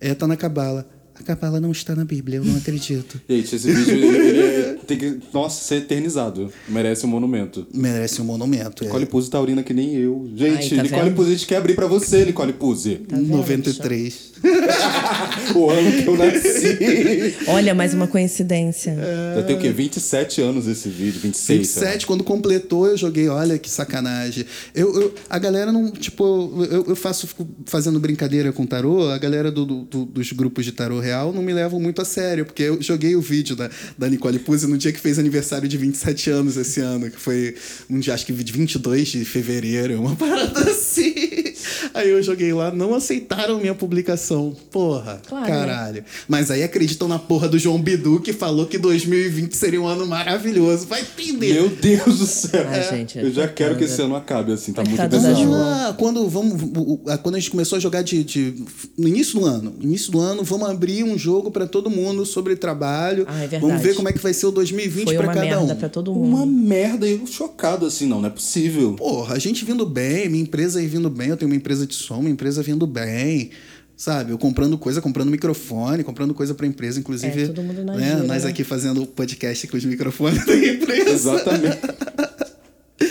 É, 0.00 0.14
tá 0.14 0.26
na 0.26 0.36
cabala. 0.36 0.88
A 1.14 1.22
cabala 1.22 1.60
não 1.60 1.70
está 1.70 1.94
na 1.94 2.04
Bíblia, 2.04 2.38
eu 2.38 2.44
não 2.44 2.56
acredito. 2.56 3.20
Gente, 3.28 3.54
esse 3.54 3.70
vídeo 3.72 3.92
ele, 3.94 4.06
ele 4.06 4.40
é- 4.40 4.78
tem 4.86 4.98
que, 4.98 5.18
nossa, 5.32 5.62
ser 5.62 5.76
eternizado. 5.76 6.50
Merece 6.68 7.06
um 7.06 7.08
monumento. 7.08 7.66
Merece 7.72 8.20
um 8.20 8.24
monumento. 8.24 8.82
É. 8.82 8.86
Nicole 8.86 9.06
Puzzi 9.06 9.30
taurina 9.30 9.62
que 9.62 9.72
nem 9.72 9.94
eu. 9.94 10.28
Gente, 10.34 10.72
Ai, 10.72 10.76
tá 10.78 10.82
Nicole 10.82 11.02
vendo? 11.04 11.14
Puzzi, 11.14 11.28
a 11.28 11.32
gente 11.34 11.46
quer 11.46 11.56
abrir 11.58 11.74
pra 11.74 11.86
você, 11.86 12.24
Nicole 12.24 12.52
Puzzi. 12.54 12.96
Tá 13.06 13.14
vendo, 13.16 13.28
93. 13.28 14.32
o 15.54 15.70
ano 15.70 15.92
que 16.02 16.06
eu 16.06 16.16
nasci. 16.16 16.78
Olha, 17.48 17.74
mais 17.74 17.94
uma 17.94 18.06
coincidência. 18.06 18.96
Já 19.36 19.42
tem 19.42 19.56
o 19.56 19.58
quê? 19.58 19.70
27 19.70 20.40
anos 20.40 20.66
esse 20.66 20.88
vídeo, 20.88 21.20
26. 21.20 21.44
sei 21.44 21.56
lá. 21.56 21.62
27, 21.90 22.06
quando 22.06 22.24
completou, 22.24 22.86
eu 22.86 22.96
joguei, 22.96 23.28
olha 23.28 23.58
que 23.58 23.70
sacanagem. 23.70 24.44
Eu, 24.74 24.94
eu- 25.00 25.14
a 25.28 25.38
galera 25.38 25.72
não, 25.72 25.90
tipo, 25.90 26.64
eu, 26.70 26.84
eu 26.88 26.96
faço, 26.96 27.26
fico 27.26 27.46
fazendo 27.66 27.98
brincadeira 28.00 28.52
com 28.52 28.64
tarô, 28.66 29.08
a 29.10 29.18
galera 29.18 29.50
do, 29.50 29.64
do- 29.64 30.04
dos 30.04 30.32
grupos 30.32 30.64
de 30.64 30.72
tarô 30.72 31.00
real 31.00 31.32
não 31.32 31.42
me 31.42 31.52
levam 31.52 31.80
muito 31.80 32.00
a 32.00 32.04
sério, 32.04 32.44
porque 32.44 32.62
eu 32.62 32.80
joguei 32.82 33.16
o 33.16 33.20
vídeo 33.20 33.56
da, 33.56 33.70
da 33.98 34.08
Nicole 34.08 34.38
Puzzi 34.38 34.66
no 34.66 34.76
dia 34.78 34.92
que 34.92 35.00
fez 35.00 35.18
aniversário 35.18 35.68
de 35.68 35.76
27 35.76 36.30
anos 36.30 36.56
esse 36.56 36.80
ano, 36.80 37.10
que 37.10 37.18
foi 37.18 37.54
um 37.90 37.98
dia, 37.98 38.14
acho 38.14 38.26
que 38.26 38.32
de 38.32 38.52
22 38.52 39.08
de 39.08 39.24
fevereiro, 39.24 40.00
uma 40.00 40.14
parada 40.16 40.60
assim. 40.60 41.12
Aí 42.02 42.10
eu 42.10 42.22
joguei 42.22 42.52
lá, 42.52 42.70
não 42.72 42.94
aceitaram 42.94 43.58
minha 43.60 43.74
publicação. 43.74 44.54
Porra, 44.70 45.20
Claro, 45.28 45.44
né? 45.44 45.50
caralho. 45.50 46.04
Mas 46.28 46.50
aí 46.50 46.62
acreditam 46.62 47.06
na 47.08 47.18
porra 47.18 47.48
do 47.48 47.58
João 47.58 47.80
Bidu, 47.80 48.20
que 48.20 48.32
falou 48.32 48.66
que 48.66 48.76
2020 48.78 49.52
seria 49.56 49.80
um 49.80 49.86
ano 49.86 50.06
maravilhoso. 50.06 50.86
Vai 50.86 51.00
entender. 51.02 51.54
Meu 51.54 51.68
Deus 51.68 52.18
do 52.18 52.26
céu. 52.26 52.66
Ai, 52.68 52.82
gente, 52.90 53.18
eu 53.18 53.32
já 53.32 53.46
quero 53.48 53.76
que 53.76 53.84
esse 53.84 54.00
ano 54.02 54.16
acabe, 54.16 54.52
assim, 54.52 54.72
tá 54.72 54.82
muito 54.84 55.00
bizarro. 55.08 55.42
João. 55.42 55.54
Ah, 55.62 55.94
quando 55.96 56.28
vamos, 56.28 56.60
quando 57.22 57.36
a 57.36 57.38
gente 57.38 57.50
começou 57.50 57.76
a 57.76 57.80
jogar 57.80 58.02
de, 58.02 58.24
de- 58.24 58.54
no 58.98 59.06
início 59.08 59.38
do 59.38 59.46
ano, 59.46 59.74
início 59.80 60.10
do 60.10 60.18
ano, 60.20 60.42
vamos 60.42 60.68
abrir 60.68 61.04
um 61.04 61.16
jogo 61.16 61.50
pra 61.50 61.66
todo 61.66 61.88
mundo 61.90 62.26
sobre 62.26 62.56
trabalho. 62.56 63.24
Ah, 63.28 63.36
é 63.36 63.40
verdade. 63.48 63.62
vamos 63.64 63.82
ver 63.82 63.94
como 63.94 64.08
é 64.08 64.12
que 64.12 64.18
vai 64.18 64.32
ser 64.34 64.46
o 64.46 64.50
2020 64.50 65.04
Foi 65.04 65.14
pra 65.16 65.24
uma 65.26 65.34
cada 65.34 65.46
merda 65.46 65.72
um. 65.74 65.76
pra 65.76 65.88
todo 65.88 66.12
mundo. 66.12 66.26
Uma 66.36 66.46
merda, 66.46 67.06
eu 67.06 67.26
chocado 67.26 67.86
assim, 67.86 68.06
não, 68.06 68.20
não 68.20 68.26
é 68.28 68.30
possível. 68.30 68.94
Porra, 68.94 69.34
a 69.34 69.38
gente 69.38 69.64
vindo 69.64 69.84
bem, 69.86 70.28
minha 70.28 70.42
empresa 70.42 70.78
aí 70.80 70.86
vindo 70.86 71.08
bem, 71.10 71.28
eu 71.28 71.36
tenho 71.36 71.50
uma 71.50 71.56
empresa 71.56 71.86
de 71.86 71.91
som, 71.94 72.20
uma 72.20 72.30
empresa 72.30 72.62
vindo 72.62 72.86
bem. 72.86 73.50
Sabe, 73.96 74.32
eu 74.32 74.38
comprando 74.38 74.76
coisa, 74.76 75.00
comprando 75.00 75.30
microfone, 75.30 76.02
comprando 76.02 76.34
coisa 76.34 76.54
pra 76.54 76.66
empresa, 76.66 76.98
inclusive. 76.98 77.42
É, 77.42 77.46
todo 77.46 77.62
mundo 77.62 77.84
na 77.84 77.94
né, 77.94 78.16
Nós 78.26 78.44
né? 78.44 78.50
aqui 78.50 78.64
fazendo 78.64 79.06
podcast 79.06 79.66
com 79.68 79.76
os 79.76 79.84
microfones 79.84 80.42
da 80.46 80.56
empresa. 80.56 81.10
Exatamente. 81.10 81.78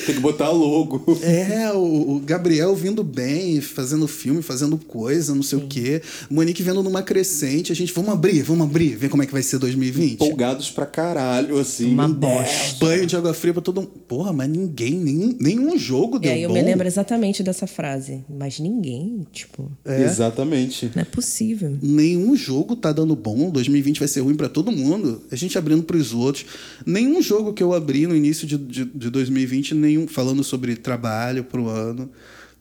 Tem 0.06 0.16
que 0.16 0.22
botar 0.22 0.50
logo. 0.50 1.18
É, 1.22 1.72
o, 1.74 2.16
o 2.16 2.20
Gabriel 2.20 2.76
vindo 2.76 3.04
bem, 3.04 3.62
fazendo 3.62 4.08
filme, 4.08 4.42
fazendo 4.42 4.78
coisa, 4.78 5.34
não 5.36 5.44
sei 5.44 5.60
o 5.60 5.68
quê. 5.68 6.02
Monique 6.30 6.64
vendo 6.64 6.82
numa 6.84 7.02
crescente. 7.04 7.72
A 7.72 7.76
gente, 7.76 7.94
vamos 7.94 8.12
abrir, 8.12 8.42
vamos 8.42 8.68
abrir, 8.68 8.96
ver 8.96 9.10
como 9.10 9.24
é 9.24 9.26
que 9.26 9.32
vai 9.32 9.42
ser 9.44 9.58
2020. 9.60 10.14
Empolgados 10.14 10.70
pra 10.72 10.86
caralho, 10.86 11.58
assim. 11.60 11.92
Uma 11.92 12.08
bosta. 12.08 12.78
Banho 12.86 13.06
de 13.06 13.16
água 13.16 13.34
fria 13.34 13.54
pra 13.54 13.62
todo 13.62 13.82
mundo. 13.82 13.92
Porra, 14.08 14.34
mas 14.34 14.50
ninguém, 14.50 14.94
nenhum, 14.96 15.36
nenhum 15.40 15.78
jogo 15.78 16.20
deu 16.20 16.32
É, 16.32 16.40
eu 16.40 16.50
bom. 16.50 16.56
me 16.56 16.62
lembro 16.62 16.88
exatamente 16.88 17.44
dessa 17.44 17.68
frase. 17.68 18.24
Mas 18.30 18.60
ninguém, 18.60 19.26
tipo, 19.32 19.72
Exatamente. 19.86 20.92
não 20.96 21.02
é 21.02 21.06
possível. 21.06 21.78
Nenhum 21.82 22.36
jogo 22.36 22.76
tá 22.76 22.92
dando 22.92 23.16
bom. 23.16 23.50
2020 23.50 24.00
vai 24.00 24.08
ser 24.08 24.22
ruim 24.22 24.36
pra 24.36 24.50
todo 24.50 24.72
mundo. 24.72 25.22
A 25.32 25.36
gente 25.36 25.58
abrindo 25.58 25.84
pros 25.84 26.14
outros. 26.14 26.46
Nenhum 26.86 27.22
jogo 27.22 27.54
que 27.54 27.64
eu 27.64 27.74
abri 27.74 28.08
no 28.08 28.16
início 28.16 28.46
de, 28.48 28.58
de, 28.58 28.86
de 28.86 29.10
2020, 29.10 29.74
nenhum, 29.92 30.08
falando 30.08 30.44
sobre 30.44 30.76
trabalho 30.76 31.44
pro 31.44 31.68
ano, 31.68 32.10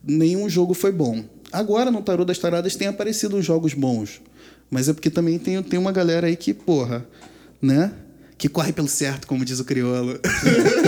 nenhum 0.05 0.49
jogo 0.49 0.73
foi 0.73 0.91
bom. 0.91 1.23
Agora 1.51 1.91
no 1.91 2.01
Tarô 2.01 2.23
das 2.25 2.37
Taradas 2.37 2.75
tem 2.75 2.87
aparecido 2.87 3.37
uns 3.37 3.45
jogos 3.45 3.73
bons. 3.73 4.21
Mas 4.69 4.87
é 4.87 4.93
porque 4.93 5.09
também 5.09 5.37
tem, 5.37 5.61
tem 5.61 5.77
uma 5.79 5.91
galera 5.91 6.27
aí 6.27 6.35
que, 6.37 6.53
porra, 6.53 7.05
né? 7.61 7.91
Que 8.37 8.47
corre 8.49 8.71
pelo 8.73 8.87
certo, 8.87 9.27
como 9.27 9.43
diz 9.45 9.59
o 9.59 9.65
crioulo. 9.65 10.17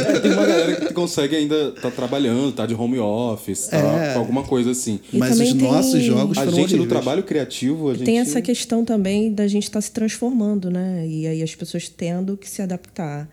É, 0.07 0.19
tem 0.21 0.31
uma 0.31 0.45
galera 0.45 0.75
que 0.87 0.93
consegue 0.93 1.35
ainda 1.35 1.71
tá 1.73 1.91
trabalhando, 1.91 2.51
tá 2.53 2.65
de 2.65 2.73
home 2.73 2.97
office, 2.97 3.67
tá 3.67 3.77
É. 3.77 4.13
com 4.13 4.19
alguma 4.21 4.41
coisa 4.43 4.71
assim. 4.71 4.99
E 5.11 5.17
Mas 5.17 5.39
os 5.39 5.49
tem- 5.49 5.55
nossos 5.55 6.01
jogos 6.01 6.37
A 6.37 6.41
foram 6.45 6.55
gente 6.57 6.69
do 6.69 6.75
horríveis. 6.77 6.89
trabalho 6.89 7.21
criativo, 7.23 7.89
a 7.89 7.93
gente. 7.93 8.05
Tem 8.05 8.19
essa 8.19 8.41
questão 8.41 8.83
também 8.83 9.31
da 9.33 9.47
gente 9.47 9.63
estar 9.65 9.81
se 9.81 9.91
transformando, 9.91 10.71
né? 10.71 11.05
E 11.07 11.27
aí 11.27 11.43
as 11.43 11.53
pessoas 11.53 11.87
tendo 11.89 12.35
que 12.37 12.49
se 12.49 12.61
adaptar 12.61 13.29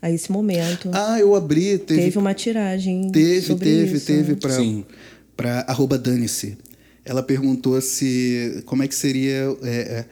a 0.00 0.10
esse 0.10 0.30
momento. 0.30 0.90
Ah, 0.92 1.18
eu 1.18 1.34
abri, 1.34 1.78
teve 1.78 2.02
teve 2.02 2.18
uma 2.18 2.34
tiragem. 2.34 3.10
Teve, 3.10 3.42
sobre 3.42 3.64
teve, 3.64 3.96
isso, 3.96 4.06
teve 4.06 4.32
né? 4.34 4.50
Sim. 4.50 4.84
pra 5.36 5.60
arroba 5.68 5.98
Dane-se. 5.98 6.56
Ela 7.04 7.22
perguntou 7.22 7.80
se 7.80 8.62
como 8.66 8.82
é 8.82 8.88
que 8.88 8.94
seria. 8.94 9.56
É, 9.62 9.68
é, 9.70 10.04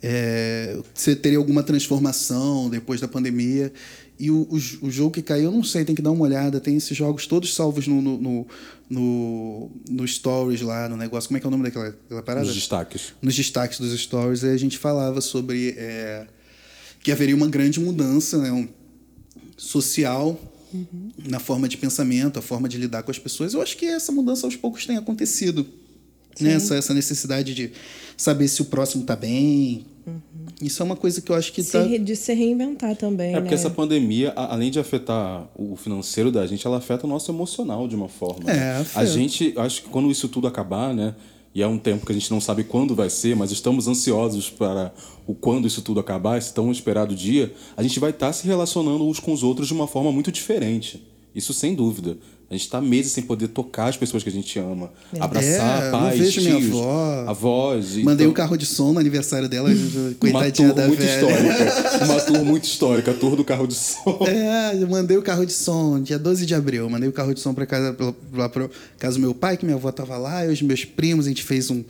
é, 0.00 0.78
se 0.94 1.14
teria 1.16 1.38
alguma 1.38 1.62
transformação 1.62 2.70
depois 2.70 3.00
da 3.00 3.08
pandemia. 3.08 3.72
E 4.20 4.30
o, 4.32 4.48
o, 4.50 4.86
o 4.86 4.90
jogo 4.90 5.12
que 5.12 5.22
caiu, 5.22 5.44
eu 5.44 5.52
não 5.52 5.62
sei, 5.62 5.84
tem 5.84 5.94
que 5.94 6.02
dar 6.02 6.10
uma 6.10 6.24
olhada. 6.24 6.58
Tem 6.58 6.76
esses 6.76 6.96
jogos 6.96 7.26
todos 7.26 7.54
salvos 7.54 7.86
no, 7.86 8.00
no, 8.02 8.18
no, 8.18 8.46
no, 8.90 9.70
no 9.88 10.08
Stories 10.08 10.60
lá, 10.60 10.88
no 10.88 10.96
negócio. 10.96 11.28
Como 11.28 11.36
é 11.36 11.40
que 11.40 11.46
é 11.46 11.48
o 11.48 11.50
nome 11.50 11.62
daquela, 11.64 11.90
daquela 11.90 12.22
parada? 12.22 12.46
Nos 12.46 12.54
destaques. 12.54 13.12
nos 13.22 13.36
destaques 13.36 13.78
dos 13.78 13.92
stories, 14.00 14.42
aí 14.42 14.52
a 14.52 14.56
gente 14.56 14.76
falava 14.78 15.20
sobre 15.20 15.74
é, 15.76 16.26
que 17.02 17.12
haveria 17.12 17.36
uma 17.36 17.46
grande 17.46 17.78
mudança 17.78 18.38
né, 18.38 18.50
um- 18.50 18.66
social 19.58 20.38
na 21.26 21.38
forma 21.38 21.68
de 21.68 21.76
pensamento, 21.76 22.38
a 22.38 22.42
forma 22.42 22.68
de 22.68 22.78
lidar 22.78 23.02
com 23.02 23.10
as 23.10 23.18
pessoas. 23.18 23.52
Eu 23.52 23.60
acho 23.60 23.76
que 23.76 23.84
essa 23.86 24.12
mudança 24.12 24.46
aos 24.46 24.56
poucos 24.56 24.86
tem 24.86 24.96
acontecido. 24.96 25.66
Né? 26.40 26.52
Essa, 26.52 26.76
essa 26.76 26.94
necessidade 26.94 27.52
de 27.52 27.72
saber 28.16 28.46
se 28.48 28.62
o 28.62 28.66
próximo 28.66 29.02
está 29.02 29.16
bem. 29.16 29.84
Isso 30.62 30.80
é 30.82 30.84
uma 30.86 30.96
coisa 30.96 31.20
que 31.20 31.30
eu 31.32 31.36
acho 31.36 31.52
que 31.52 31.62
Se 31.62 31.76
está. 31.76 31.84
de 31.98 32.16
se 32.16 32.32
reinventar 32.32 32.94
também. 32.96 33.30
É 33.34 33.40
porque 33.40 33.54
né? 33.54 33.60
essa 33.60 33.68
pandemia, 33.70 34.32
a- 34.36 34.52
além 34.54 34.70
de 34.70 34.78
afetar 34.78 35.48
o 35.56 35.74
financeiro 35.76 36.30
da 36.30 36.46
gente, 36.46 36.66
ela 36.66 36.78
afeta 36.78 37.06
o 37.06 37.08
nosso 37.08 37.30
emocional 37.30 37.86
de 37.88 37.94
uma 37.96 38.08
forma. 38.08 38.48
É, 38.50 38.54
né? 38.78 38.86
A 38.94 39.04
gente, 39.04 39.52
acho 39.56 39.82
que 39.82 39.88
quando 39.88 40.10
isso 40.10 40.28
tudo 40.28 40.46
acabar, 40.46 40.94
né? 40.94 41.14
E 41.54 41.62
é 41.62 41.66
um 41.66 41.78
tempo 41.78 42.06
que 42.06 42.12
a 42.12 42.14
gente 42.14 42.30
não 42.30 42.40
sabe 42.40 42.64
quando 42.64 42.94
vai 42.94 43.10
ser, 43.10 43.34
mas 43.34 43.50
estamos 43.50 43.88
ansiosos 43.88 44.50
para 44.50 44.92
o 45.26 45.34
quando 45.34 45.66
isso 45.66 45.82
tudo 45.82 45.98
acabar, 45.98 46.38
esse 46.38 46.52
tão 46.52 46.70
esperado 46.70 47.14
dia, 47.14 47.52
a 47.76 47.82
gente 47.82 47.98
vai 47.98 48.10
estar 48.10 48.32
se 48.32 48.46
relacionando 48.46 49.04
uns 49.04 49.18
com 49.18 49.32
os 49.32 49.42
outros 49.42 49.66
de 49.66 49.74
uma 49.74 49.86
forma 49.86 50.12
muito 50.12 50.30
diferente. 50.30 51.07
Isso 51.34 51.52
sem 51.52 51.74
dúvida. 51.74 52.16
A 52.50 52.54
gente 52.54 52.62
está 52.62 52.80
meses 52.80 53.12
sem 53.12 53.22
poder 53.22 53.48
tocar 53.48 53.88
as 53.88 53.96
pessoas 53.98 54.22
que 54.22 54.30
a 54.30 54.32
gente 54.32 54.58
ama, 54.58 54.90
abraçar 55.20 55.82
É, 55.82 55.88
eu 55.88 55.92
não 55.92 55.98
pais, 56.00 56.18
vejo 56.18 56.40
minha 56.40 56.56
tios, 56.56 56.70
avó. 56.72 57.24
avós. 57.28 57.94
Mandei 57.96 58.24
então- 58.24 58.30
o 58.30 58.32
carro 58.32 58.56
de 58.56 58.64
som 58.64 58.90
no 58.94 58.98
aniversário 58.98 59.46
dela, 59.50 59.68
uma 59.70 60.14
coitadinha 60.14 60.68
tour 60.68 60.74
da 60.74 60.86
muito 60.88 60.98
velha. 60.98 61.14
histórica. 61.14 61.88
Uma 62.06 62.20
tour 62.22 62.44
muito 62.46 62.64
histórica, 62.64 63.10
a 63.10 63.14
tour 63.14 63.36
do 63.36 63.44
carro 63.44 63.66
de 63.66 63.74
som. 63.74 64.18
É, 64.26 64.74
mandei 64.86 65.18
o 65.18 65.22
carro 65.22 65.44
de 65.44 65.52
som, 65.52 66.00
dia 66.00 66.18
12 66.18 66.46
de 66.46 66.54
abril. 66.54 66.88
Mandei 66.88 67.06
o 67.08 67.12
carro 67.12 67.34
de 67.34 67.40
som 67.40 67.52
para 67.52 67.66
casa, 67.66 67.92
pra- 67.92 68.14
lá 68.32 68.48
para 68.48 68.70
casa 68.98 69.16
do 69.16 69.20
meu 69.20 69.34
pai, 69.34 69.58
que 69.58 69.66
minha 69.66 69.76
avó 69.76 69.92
tava 69.92 70.16
lá, 70.16 70.46
e 70.46 70.48
os 70.50 70.62
meus 70.62 70.86
primos, 70.86 71.26
a 71.26 71.28
gente 71.28 71.42
fez 71.42 71.68
um, 71.70 71.84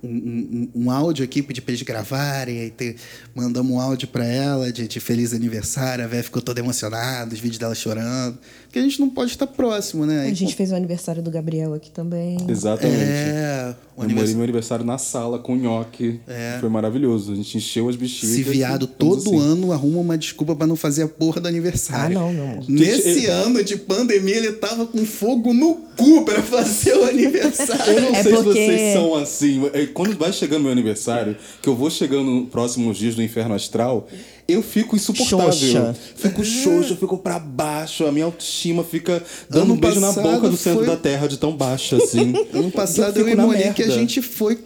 um, 0.00 0.08
um, 0.08 0.70
um 0.84 0.90
áudio 0.92 1.24
aqui, 1.24 1.42
pedi 1.42 1.60
para 1.60 1.72
eles 1.72 1.82
gravarem, 1.82 2.60
aí 2.60 2.70
te- 2.70 2.94
mandamos 3.34 3.72
um 3.72 3.80
áudio 3.80 4.06
para 4.06 4.24
ela 4.24 4.70
de, 4.70 4.86
de 4.86 5.00
feliz 5.00 5.32
aniversário. 5.32 6.04
A 6.04 6.06
véia 6.06 6.22
ficou 6.22 6.40
toda 6.40 6.60
emocionada, 6.60 7.34
os 7.34 7.40
vídeos 7.40 7.58
dela 7.58 7.74
chorando. 7.74 8.38
Porque 8.74 8.80
a 8.84 8.88
gente 8.90 8.98
não 9.00 9.08
pode 9.08 9.30
estar 9.30 9.46
próximo, 9.46 10.04
né? 10.04 10.26
A 10.28 10.34
gente 10.34 10.52
fez 10.56 10.72
o 10.72 10.74
aniversário 10.74 11.22
do 11.22 11.30
Gabriel 11.30 11.74
aqui 11.74 11.92
também. 11.92 12.36
Exatamente. 12.48 12.96
É, 12.98 13.72
o 13.96 14.00
Eu 14.00 14.04
aniversário- 14.04 14.34
meu 14.34 14.42
aniversário 14.42 14.84
na 14.84 14.98
sala 14.98 15.38
com 15.38 15.54
nhoque. 15.54 16.18
Foi 16.58 16.68
maravilhoso. 16.68 17.32
A 17.34 17.36
gente 17.36 17.56
encheu 17.56 17.88
as 17.88 17.94
bexigas. 17.94 18.32
Esse 18.32 18.42
viado 18.42 18.86
e 18.86 18.88
todo 18.88 19.18
assim. 19.30 19.38
ano 19.38 19.70
arruma 19.72 20.00
uma 20.00 20.18
desculpa 20.18 20.56
para 20.56 20.66
não 20.66 20.74
fazer 20.74 21.04
a 21.04 21.08
porra 21.08 21.40
do 21.40 21.46
aniversário. 21.46 22.18
Ah, 22.18 22.20
não, 22.22 22.32
meu 22.32 22.42
amor. 22.44 22.64
Nesse 22.68 23.14
Gente, 23.20 23.26
ano 23.28 23.62
de 23.62 23.76
pandemia, 23.76 24.38
ele 24.38 24.50
tava 24.54 24.86
com 24.86 25.06
fogo 25.06 25.54
no 25.54 25.76
cu 25.96 26.24
para 26.24 26.42
fazer 26.42 26.94
o 26.96 27.04
aniversário. 27.04 27.84
Eu 27.94 28.00
não 28.02 28.08
É 28.16 28.22
sei 28.24 28.32
porque- 28.32 28.52
se 28.54 28.66
vocês 28.66 28.92
são 28.94 29.14
assim. 29.14 29.70
é, 29.72 29.86
Quando 29.86 30.18
vai 30.18 30.32
chegando 30.32 30.62
meu 30.64 30.72
aniversário, 30.72 31.36
que 31.62 31.68
eu 31.68 31.76
vou 31.76 31.90
chegando 31.90 32.28
nos 32.28 32.48
próximos 32.48 32.98
dias 32.98 33.14
do 33.14 33.22
inferno 33.22 33.54
astral, 33.54 34.08
eu 34.46 34.62
fico 34.62 34.94
insuportável. 34.96 35.52
Xoxa. 35.52 35.96
Fico 36.16 36.44
xoxo, 36.44 36.92
eu 36.92 36.96
fico 36.96 37.16
pra 37.18 37.38
baixo, 37.38 38.06
a 38.06 38.12
minha 38.12 38.26
autoestima 38.26 38.84
fica 38.84 39.22
dando 39.48 39.64
Ano 39.64 39.74
um 39.74 39.76
beijo 39.76 40.00
na 40.00 40.12
boca 40.12 40.48
do 40.48 40.56
centro 40.56 40.84
foi- 40.84 40.88
da 40.88 40.96
terra 40.96 41.26
de 41.26 41.38
tão 41.38 41.56
baixa 41.56 41.96
assim. 41.96 42.32
Ano 42.52 42.70
passado 42.70 43.18
eu, 43.18 43.24
fico 43.24 43.30
e 43.30 43.40
Monique, 43.40 43.82
a 43.82 43.86
merda. 43.86 43.90
gente 43.94 44.20
foi. 44.22 44.58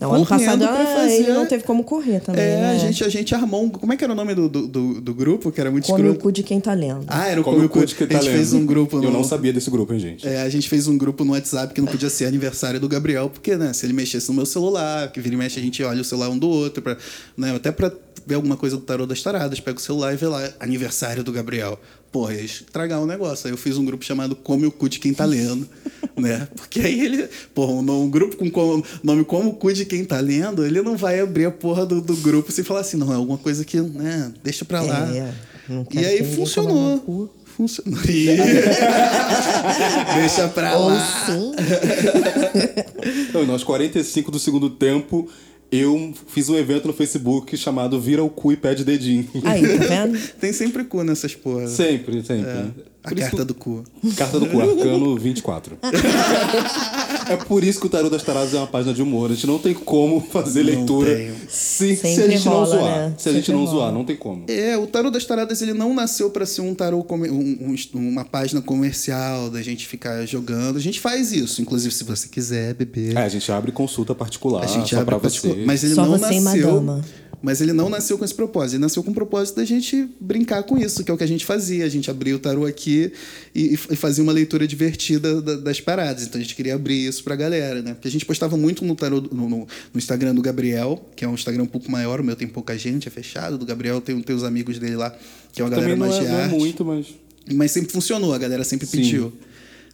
Não, 0.00 0.10
ano 0.14 0.24
passado 0.24 0.58
pra 0.66 0.74
ah, 0.74 1.04
ele 1.04 1.24
fazer- 1.24 1.32
não 1.34 1.44
teve 1.44 1.64
como 1.64 1.84
correr 1.84 2.20
também. 2.20 2.42
É, 2.42 2.56
né? 2.56 2.70
a, 2.72 2.78
gente, 2.78 3.04
a 3.04 3.10
gente 3.10 3.34
armou 3.34 3.62
um. 3.64 3.68
Como 3.68 3.92
é 3.92 3.96
que 3.96 4.02
era 4.02 4.14
o 4.14 4.16
nome 4.16 4.34
do, 4.34 4.48
do, 4.48 4.66
do, 4.66 5.00
do 5.02 5.14
grupo? 5.14 5.52
Que 5.52 5.60
era 5.60 5.70
muito 5.70 5.84
Come 5.86 6.08
o 6.08 6.14
cu 6.14 6.32
de 6.32 6.42
quem 6.42 6.58
tá 6.58 6.72
lendo. 6.72 7.04
Ah, 7.06 7.28
era 7.28 7.38
o 7.38 7.44
Como 7.44 7.56
Come 7.56 7.66
o 7.66 7.68
cu 7.68 7.84
de 7.84 7.94
que 7.94 8.04
A 8.04 8.06
tá 8.06 8.14
gente 8.14 8.24
lendo. 8.24 8.36
fez 8.36 8.52
um 8.54 8.64
grupo 8.64 8.96
no. 8.96 9.04
Eu 9.04 9.10
não 9.10 9.22
sabia 9.22 9.52
desse 9.52 9.70
grupo, 9.70 9.92
hein, 9.92 10.00
gente. 10.00 10.26
É, 10.26 10.40
a 10.40 10.48
gente 10.48 10.66
fez 10.66 10.88
um 10.88 10.96
grupo 10.96 11.24
no 11.26 11.32
WhatsApp 11.32 11.74
que 11.74 11.80
não 11.82 11.88
podia 11.88 12.08
ser 12.08 12.24
aniversário 12.24 12.80
do 12.80 12.88
Gabriel, 12.88 13.28
porque, 13.28 13.54
né, 13.54 13.74
se 13.74 13.84
ele 13.84 13.92
mexesse 13.92 14.28
no 14.30 14.34
meu 14.34 14.46
celular, 14.46 15.12
que 15.12 15.20
vira 15.20 15.34
e 15.34 15.38
mexe, 15.38 15.60
a 15.60 15.62
gente 15.62 15.82
olha 15.82 16.00
o 16.00 16.04
celular 16.04 16.30
um 16.30 16.38
do 16.38 16.48
outro, 16.48 16.82
pra, 16.82 16.96
né, 17.36 17.54
até 17.54 17.70
pra 17.70 17.92
ver 18.26 18.34
alguma 18.36 18.56
coisa 18.56 18.76
do 18.76 18.82
tarô 18.82 19.06
das 19.06 19.22
taradas, 19.22 19.60
pega 19.60 19.78
o 19.78 19.80
celular 19.80 20.12
e 20.12 20.16
vê 20.16 20.26
lá, 20.26 20.50
aniversário 20.60 21.22
do 21.24 21.32
Gabriel. 21.32 21.78
Porra, 22.10 22.34
ia 22.34 22.42
estragar 22.42 23.00
o 23.00 23.06
negócio. 23.06 23.46
Aí 23.46 23.52
eu 23.52 23.56
fiz 23.56 23.78
um 23.78 23.84
grupo 23.84 24.04
chamado 24.04 24.36
Come 24.36 24.66
o 24.66 24.70
Cu 24.72 24.88
de 24.88 24.98
Quem 24.98 25.14
Tá 25.14 25.24
Lendo, 25.24 25.66
né? 26.16 26.46
Porque 26.54 26.80
aí 26.80 27.00
ele, 27.00 27.28
porra, 27.54 27.72
um, 27.72 28.02
um 28.02 28.10
grupo 28.10 28.36
com 28.36 28.50
com- 28.50 28.82
nome 29.02 29.24
Como 29.24 29.50
o 29.50 29.54
Cu 29.54 29.72
de 29.72 29.84
Quem 29.86 30.04
Tá 30.04 30.20
Lendo, 30.20 30.64
ele 30.64 30.82
não 30.82 30.96
vai 30.96 31.20
abrir 31.20 31.46
a 31.46 31.50
porra 31.50 31.86
do, 31.86 32.00
do 32.02 32.14
grupo 32.16 32.52
se 32.52 32.62
falar 32.62 32.80
assim, 32.80 32.98
não, 32.98 33.10
é 33.12 33.16
alguma 33.16 33.38
coisa 33.38 33.64
que, 33.64 33.80
né, 33.80 34.30
deixa 34.44 34.64
pra 34.64 34.82
lá. 34.82 35.08
É, 35.14 35.32
não 35.68 35.86
E 35.90 36.04
aí 36.04 36.22
funcionou. 36.36 37.32
Funcionou. 37.56 37.98
Deixa 40.14 40.48
pra 40.48 40.76
Ou 40.78 40.88
lá. 40.88 41.26
sim. 41.26 41.52
Então, 43.28 43.44
nós 43.46 43.62
45 43.62 44.30
do 44.30 44.38
segundo 44.38 44.70
tempo, 44.70 45.28
Eu 45.72 46.12
fiz 46.26 46.50
um 46.50 46.56
evento 46.56 46.86
no 46.86 46.92
Facebook 46.92 47.56
chamado 47.56 47.98
Vira 47.98 48.22
o 48.22 48.28
Cu 48.28 48.52
e 48.52 48.56
Pede 48.56 48.84
Dedinho. 48.84 49.26
Aí, 49.42 49.62
tá 49.78 49.84
vendo? 49.88 50.18
Tem 50.38 50.52
sempre 50.52 50.84
cu 50.84 51.02
nessas 51.02 51.34
porras. 51.34 51.70
Sempre, 51.70 52.22
sempre. 52.22 52.52
A 53.04 53.08
Por 53.08 53.18
isso 53.18 53.22
carta 53.30 53.36
que- 53.38 53.44
do 53.44 53.54
cu. 53.54 53.84
Carta 54.16 54.38
do 54.38 54.46
Cu, 54.46 54.60
Arcano 54.60 55.16
24. 55.18 55.76
é 57.28 57.36
por 57.36 57.64
isso 57.64 57.80
que 57.80 57.86
o 57.86 57.88
Tarô 57.88 58.08
das 58.08 58.22
Taradas 58.22 58.54
é 58.54 58.58
uma 58.58 58.66
página 58.66 58.94
de 58.94 59.02
humor. 59.02 59.30
A 59.30 59.34
gente 59.34 59.46
não 59.46 59.58
tem 59.58 59.74
como 59.74 60.20
fazer 60.20 60.62
Não 60.62 60.70
leitura 60.72 61.34
se, 61.48 61.96
se 61.96 62.06
a 62.22 62.28
gente 62.28 62.44
não 62.44 62.52
rola, 62.52 62.66
zoar. 62.66 62.84
né? 62.84 63.14
Se 63.18 63.28
a 63.28 63.32
gente 63.32 63.46
Sempre 63.46 63.58
não 63.58 63.64
rola. 63.66 63.78
zoar, 63.80 63.92
não 63.92 64.04
tem 64.04 64.16
como. 64.16 64.44
É, 64.48 64.76
o 64.76 64.86
tarô 64.86 65.10
das 65.10 65.24
taradas 65.24 65.60
ele 65.62 65.72
não 65.72 65.92
nasceu 65.94 66.30
para 66.30 66.46
ser 66.46 66.60
um 66.60 66.74
tarô 66.74 67.02
comer- 67.02 67.30
um- 67.32 67.74
um- 67.94 67.98
uma 67.98 68.24
página 68.24 68.60
comercial 68.62 69.50
da 69.50 69.60
gente 69.62 69.86
ficar 69.86 70.24
jogando. 70.26 70.76
A 70.76 70.80
gente 70.80 71.00
faz 71.00 71.32
isso, 71.32 71.60
inclusive 71.60 71.92
se 71.92 72.04
você 72.04 72.28
quiser 72.28 72.74
beber. 72.74 73.16
É, 73.16 73.22
a 73.22 73.28
gente 73.28 73.50
abre 73.50 73.72
consulta 73.72 74.14
particular 74.14 74.62
a 74.62 74.66
gente 74.66 74.90
só 74.90 74.96
abre 74.96 75.06
pra 75.06 75.18
pra 75.18 75.28
você. 75.28 75.40
você. 75.48 75.64
Mas 75.66 75.82
ele 75.82 75.94
Só 75.94 76.04
não 76.06 76.18
você 76.18 76.34
e 76.34 76.40
nasceu. 76.40 77.00
Mas 77.42 77.60
ele 77.60 77.72
não 77.72 77.88
nasceu 77.88 78.16
com 78.16 78.24
esse 78.24 78.34
propósito. 78.34 78.74
Ele 78.76 78.82
nasceu 78.82 79.02
com 79.02 79.10
o 79.10 79.14
propósito 79.14 79.56
da 79.56 79.64
gente 79.64 80.08
brincar 80.20 80.62
com 80.62 80.78
isso, 80.78 81.02
que 81.02 81.10
é 81.10 81.14
o 81.14 81.18
que 81.18 81.24
a 81.24 81.26
gente 81.26 81.44
fazia. 81.44 81.84
A 81.84 81.88
gente 81.88 82.08
abria 82.08 82.36
o 82.36 82.38
tarô 82.38 82.64
aqui 82.64 83.12
e, 83.52 83.74
e 83.74 83.76
fazia 83.96 84.22
uma 84.22 84.32
leitura 84.32 84.64
divertida 84.66 85.42
da- 85.42 85.56
das 85.56 85.80
paradas. 85.80 86.22
Então 86.24 86.40
a 86.40 86.42
gente 86.44 86.54
queria 86.54 86.76
abrir 86.76 87.04
isso 87.04 87.24
pra 87.24 87.34
galera, 87.34 87.82
né? 87.82 87.94
Porque 87.94 88.06
a 88.06 88.10
gente 88.10 88.24
postava 88.24 88.56
muito 88.56 88.84
no 88.84 88.94
tarô 88.94 89.20
no, 89.20 89.48
no- 89.48 89.58
no 89.58 89.66
Instagram 89.98 90.34
do 90.36 90.40
Gabriel, 90.40 91.04
que 91.16 91.24
é 91.24 91.28
um 91.28 91.34
Instagram 91.34 91.64
um 91.64 91.66
pouco 91.66 91.90
maior. 91.90 92.20
O 92.20 92.24
meu 92.24 92.36
tem 92.36 92.46
pouca 92.46 92.78
gente, 92.78 93.08
é 93.08 93.10
fechado. 93.10 93.58
Do 93.58 93.66
Gabriel 93.66 94.00
tem, 94.00 94.20
tem 94.22 94.36
os 94.36 94.44
amigos 94.44 94.78
dele 94.78 94.94
lá, 94.94 95.10
que 95.52 95.60
é 95.60 95.64
uma 95.64 95.70
galera 95.70 95.90
Também 95.94 95.98
não 95.98 96.06
mais 96.08 96.22
é, 96.22 96.26
de 96.26 96.32
não 96.32 96.38
é 96.40 96.44
arte. 96.44 96.54
muito, 96.56 96.84
mas. 96.84 97.06
Mas 97.52 97.72
sempre 97.72 97.90
funcionou, 97.92 98.32
a 98.32 98.38
galera 98.38 98.62
sempre 98.62 98.86
Sim. 98.86 98.98
pediu. 98.98 99.32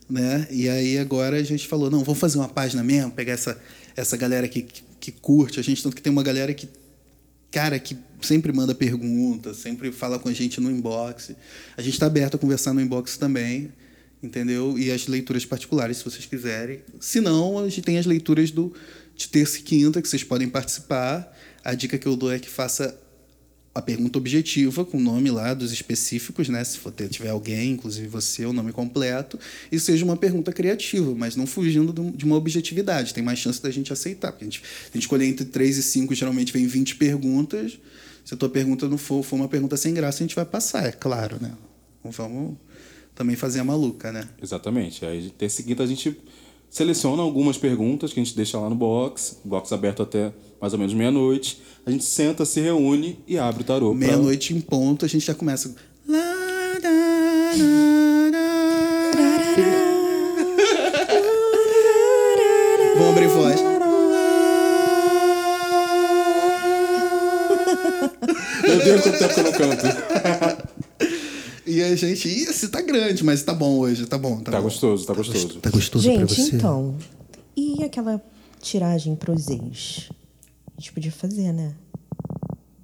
Né? 0.09 0.47
E 0.51 0.69
aí 0.69 0.99
agora 0.99 1.37
a 1.39 1.43
gente 1.43 1.67
falou, 1.67 1.91
não, 1.91 2.05
vamos 2.05 2.19
fazer 2.19 2.39
uma 2.39 2.49
página 2.49 2.83
mesmo, 2.83 3.11
pegar 3.11 3.33
essa, 3.33 3.59
essa 3.97 4.17
galera 4.17 4.47
que, 4.49 4.63
que, 4.63 4.83
que 5.01 5.13
curte. 5.13 5.61
A 5.61 5.63
gente 5.63 5.83
tanto 5.83 5.95
que 5.97 6.01
tem 6.03 6.11
uma 6.13 6.23
galera 6.23 6.53
que, 6.55 6.69
cara, 7.51 7.79
que 7.79 7.97
sempre 8.21 8.53
manda 8.53 8.75
pergunta, 8.75 9.55
sempre 9.55 9.93
fala 9.93 10.19
com 10.19 10.29
a 10.29 10.33
gente 10.33 10.61
no 10.61 10.71
inbox. 10.71 11.33
A 11.77 11.83
gente 11.83 11.95
está 11.95 12.07
aberto 12.07 12.37
a 12.37 12.39
conversar 12.39 12.73
no 12.73 12.81
inbox 12.81 13.17
também, 13.17 13.73
entendeu? 14.23 14.79
E 14.79 14.91
as 14.91 15.07
leituras 15.07 15.45
particulares, 15.45 15.99
se 15.99 16.05
vocês 16.05 16.27
quiserem. 16.27 16.81
Se 17.01 17.21
não, 17.21 17.59
a 17.59 17.69
gente 17.69 17.83
tem 17.83 17.99
as 17.99 18.07
leituras 18.07 18.51
do, 18.51 18.75
de 19.15 19.29
terça 19.29 19.59
e 19.59 19.63
quinta, 19.63 20.03
que 20.03 20.09
vocês 20.09 20.25
podem 20.25 20.49
participar. 20.49 21.33
A 21.65 21.75
dica 21.75 21.99
que 21.99 22.07
eu 22.07 22.17
dou 22.17 22.33
é 22.33 22.39
que 22.39 22.49
faça 22.49 22.99
a 23.79 23.83
pergunta 23.83 24.19
objetiva, 24.19 24.85
com 24.85 24.97
o 24.99 25.01
nome 25.01 25.31
lá 25.31 25.55
dos 25.55 25.73
específicos, 25.73 26.49
né? 26.49 26.63
Se 26.65 26.79
for 26.79 26.91
ter, 26.93 27.09
tiver 27.09 27.31
alguém, 27.31 27.73
inclusive 27.73 28.07
você, 28.09 28.45
o 28.45 28.53
nome 28.53 28.73
completo, 28.73 29.39
e 29.71 29.79
seja 29.79 30.05
uma 30.05 30.17
pergunta 30.17 30.53
criativa, 30.53 31.15
mas 31.15 31.37
não 31.37 31.47
fugindo 31.47 31.93
do- 31.93 32.11
de 32.11 32.25
uma 32.25 32.37
objetividade. 32.37 33.15
Tem 33.15 33.23
mais 33.23 33.39
chance 33.39 33.63
da 33.63 33.71
gente 33.71 33.93
aceitar. 33.93 34.33
Porque 34.33 34.45
a 34.45 34.49
gente, 34.49 34.63
a 34.63 34.93
gente 34.95 35.03
escolher 35.03 35.27
entre 35.27 35.45
3 35.45 35.77
e 35.79 35.83
5, 35.83 36.15
geralmente 36.15 36.53
vem 36.53 36.67
20 36.67 36.97
perguntas. 36.97 37.79
Se 38.25 38.35
a 38.35 38.37
tua 38.37 38.49
pergunta 38.49 38.89
não 38.89 38.99
for, 38.99 39.23
for 39.23 39.37
uma 39.37 39.49
pergunta 39.49 39.77
sem 39.77 39.95
graça, 39.95 40.19
a 40.19 40.27
gente 40.27 40.35
vai 40.35 40.45
passar, 40.45 40.87
é 40.87 40.93
claro, 40.93 41.39
né? 41.41 41.53
Não 42.05 42.11
vamos 42.11 42.57
também 43.15 43.35
fazer 43.37 43.61
a 43.61 43.65
maluca, 43.65 44.13
né? 44.13 44.29
Exatamente. 44.43 45.05
Aí, 45.05 45.31
terça 45.31 45.61
e 45.61 45.65
quinta, 45.65 45.83
a 45.83 45.87
gente 45.87 46.17
seleciona 46.71 47.23
algumas 47.23 47.57
perguntas 47.57 48.13
que 48.13 48.21
a 48.21 48.25
gente 48.25 48.37
deixa 48.37 48.59
lá 48.59 48.69
no 48.69 48.75
box, 48.77 49.39
box 49.45 49.73
aberto 49.73 50.03
até 50.03 50.33
mais 50.61 50.73
ou 50.73 50.79
menos 50.79 50.95
meia-noite. 50.95 51.61
A 51.87 51.91
gente 51.91 52.05
senta, 52.05 52.45
se 52.45 52.61
reúne 52.61 53.19
e 53.27 53.39
abre 53.39 53.63
o 53.63 53.65
tarô. 53.65 53.91
pra- 53.91 53.99
Meia-noite 53.99 54.55
em 54.55 54.61
ponto, 54.61 55.05
a 55.05 55.09
gente 55.09 55.25
já 55.27 55.35
começa. 55.35 55.75
Vamos 62.97 63.11
abrir 63.13 63.29
voz. 63.29 63.61
Meu 68.63 68.79
Deus, 68.85 69.01
quanto 69.03 69.19
tempo 69.19 69.35
que 69.35 69.41
eu 69.41 69.45
não 69.45 69.53
canto. 69.77 70.08
Gente, 71.99 72.29
ih, 72.29 72.43
esse 72.45 72.69
tá 72.69 72.81
grande, 72.81 73.23
mas 73.25 73.43
tá 73.43 73.53
bom 73.53 73.79
hoje, 73.79 74.07
tá 74.07 74.17
bom. 74.17 74.39
Tá, 74.41 74.53
Tá 74.53 74.59
bom. 74.59 74.65
gostoso, 74.65 75.07
tá 75.07 75.13
gostoso. 75.15 75.59
Tá 75.61 75.71
gostoso 75.71 76.09
pra 76.11 76.19
Gente, 76.21 76.35
você? 76.43 76.57
então. 76.57 76.97
E 77.57 77.83
aquela 77.85 78.23
tiragem 78.63 79.15
pros 79.17 79.49
ex? 79.49 80.09
A 80.77 80.81
gente 80.81 80.93
podia 80.93 81.13
fazer, 81.13 81.53
né? 81.53 81.73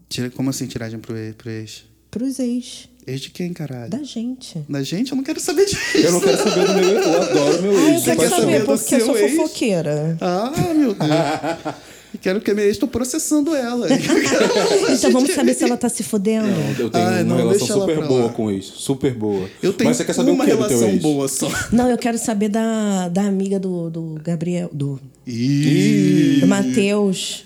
Tira, 0.08 0.30
como 0.30 0.50
assim 0.50 0.66
tiragem 0.66 0.98
pro, 0.98 1.16
ex- 1.16 1.34
pro 1.36 1.50
ex? 1.50 1.84
Pros 2.10 2.38
ex. 2.38 2.88
Ex 3.06 3.20
de 3.20 3.30
quem, 3.30 3.52
caralho? 3.52 3.90
Da 3.90 4.02
gente. 4.02 4.58
Da 4.68 4.82
gente? 4.82 5.10
Eu 5.12 5.16
não 5.16 5.24
quero 5.24 5.38
saber 5.40 5.66
disso. 5.66 5.78
Eu 5.98 6.12
não 6.12 6.20
quero 6.20 6.36
saber 6.38 6.66
do 6.66 6.74
meu 6.74 6.88
ex, 6.98 7.06
eu 7.06 7.22
adoro 7.22 7.62
meu 7.62 7.72
Ah, 7.72 7.80
eu 7.80 7.88
ex. 7.94 8.04
quero 8.04 8.20
saber 8.20 8.30
saber, 8.40 8.64
porque 8.64 8.94
eu 8.94 9.06
sou 9.06 9.16
ex? 9.18 9.36
fofoqueira. 9.36 10.16
Ah, 10.20 10.52
meu 10.74 10.94
Deus. 10.94 10.96
Quero 12.24 12.40
que 12.40 12.50
a 12.50 12.54
minha 12.54 12.66
ex, 12.66 12.78
tô 12.78 12.88
processando 12.88 13.54
ela. 13.54 13.86
Então 14.94 15.12
vamos 15.12 15.30
saber 15.34 15.52
se 15.52 15.62
ela 15.62 15.76
tá 15.76 15.90
se 15.90 16.02
fodendo. 16.02 16.48
Eu 16.78 16.88
tenho 16.88 17.04
Ai, 17.04 17.22
uma 17.22 17.34
não, 17.34 17.36
relação 17.36 17.80
super 17.80 18.06
boa 18.06 18.30
com 18.30 18.50
ex. 18.50 18.64
Super 18.64 19.12
boa. 19.12 19.46
Eu 19.62 19.74
tenho 19.74 19.90
Mas 19.90 19.98
você 19.98 20.06
quer 20.06 20.14
saber 20.14 20.30
uma 20.30 20.42
o 20.42 20.46
que 20.46 20.56
do 20.56 20.66
teu 20.66 20.78
relação 20.78 20.98
boa 21.00 21.28
só. 21.28 21.50
Não, 21.70 21.90
eu 21.90 21.98
quero 21.98 22.16
saber 22.16 22.48
da, 22.48 23.10
da 23.10 23.24
amiga 23.24 23.60
do, 23.60 23.90
do 23.90 24.18
Gabriel, 24.24 24.70
do, 24.72 24.98
Ih. 25.26 26.38
do 26.40 26.46
Matheus. 26.46 27.44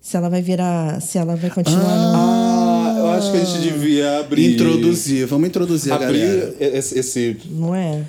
Se 0.00 0.16
ela 0.16 0.30
vai 0.30 0.40
virar. 0.40 0.98
Se 1.02 1.18
ela 1.18 1.36
vai 1.36 1.50
continuar 1.50 1.82
no. 1.82 2.16
Ah, 2.16 2.94
eu 2.98 3.08
acho 3.08 3.32
que 3.32 3.36
a 3.36 3.44
gente 3.44 3.70
devia 3.70 4.20
abrir. 4.20 4.54
Introduzir, 4.54 5.26
vamos 5.26 5.46
introduzir 5.46 5.92
a 5.92 5.98
galera. 5.98 6.48
Abrir 6.54 6.74
esse, 6.74 6.98
esse, 6.98 7.36
Não 7.50 7.74
é? 7.74 8.02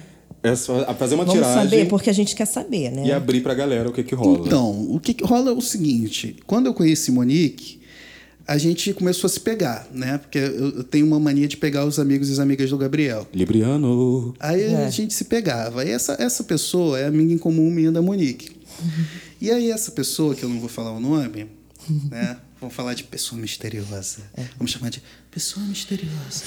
Essa- 0.43 0.93
fazer 0.95 1.15
uma 1.15 1.25
Vamos 1.25 1.39
tiragem 1.41 1.63
saber, 1.69 1.87
porque 1.87 2.09
a 2.09 2.13
gente 2.13 2.35
quer 2.35 2.45
saber, 2.45 2.91
né? 2.91 3.05
e 3.07 3.11
abrir 3.11 3.41
pra 3.41 3.53
galera 3.53 3.89
o 3.89 3.93
que 3.93 4.03
que 4.03 4.15
rola. 4.15 4.45
Então, 4.45 4.91
o 4.91 4.99
que 4.99 5.13
que 5.13 5.23
rola 5.23 5.49
é 5.51 5.53
o 5.53 5.61
seguinte: 5.61 6.35
quando 6.45 6.67
eu 6.67 6.73
conheci 6.73 7.11
Monique, 7.11 7.79
a 8.47 8.57
gente 8.57 8.93
começou 8.93 9.27
a 9.27 9.29
se 9.29 9.39
pegar, 9.39 9.87
né? 9.91 10.17
Porque 10.17 10.37
eu 10.37 10.77
eu 10.77 10.83
tenho 10.83 11.05
uma 11.05 11.19
mania 11.19 11.47
de 11.47 11.57
pegar 11.57 11.85
os 11.85 11.99
amigos 11.99 12.29
e 12.29 12.33
as 12.33 12.39
amigas 12.39 12.69
do 12.69 12.77
Gabriel. 12.77 13.27
Libriano. 13.33 14.33
Aí 14.39 14.61
É. 14.63 14.85
a 14.85 14.89
gente 14.89 15.13
se 15.13 15.25
pegava. 15.25 15.83
E 15.83 15.89
essa, 15.91 16.15
essa 16.19 16.43
pessoa 16.43 16.97
é 16.99 17.05
amiga 17.07 17.33
em 17.33 17.37
comum 17.37 17.69
minha 17.69 17.91
da 17.91 18.01
Monique. 18.01 18.51
E 19.39 19.51
aí 19.51 19.69
essa 19.69 19.91
pessoa, 19.91 20.33
que 20.33 20.41
eu 20.43 20.49
não 20.49 20.59
vou 20.59 20.67
falar 20.67 20.91
o 20.93 20.99
nome, 20.99 21.45
né? 22.09 22.37
Vamos 22.59 22.73
falar 22.75 22.95
de 22.95 23.03
pessoa 23.03 23.39
misteriosa. 23.39 24.21
É. 24.35 24.43
Vamos 24.57 24.71
chamar 24.71 24.89
de 24.89 24.99
pessoa 25.37 25.63
misteriosa. 25.67 26.45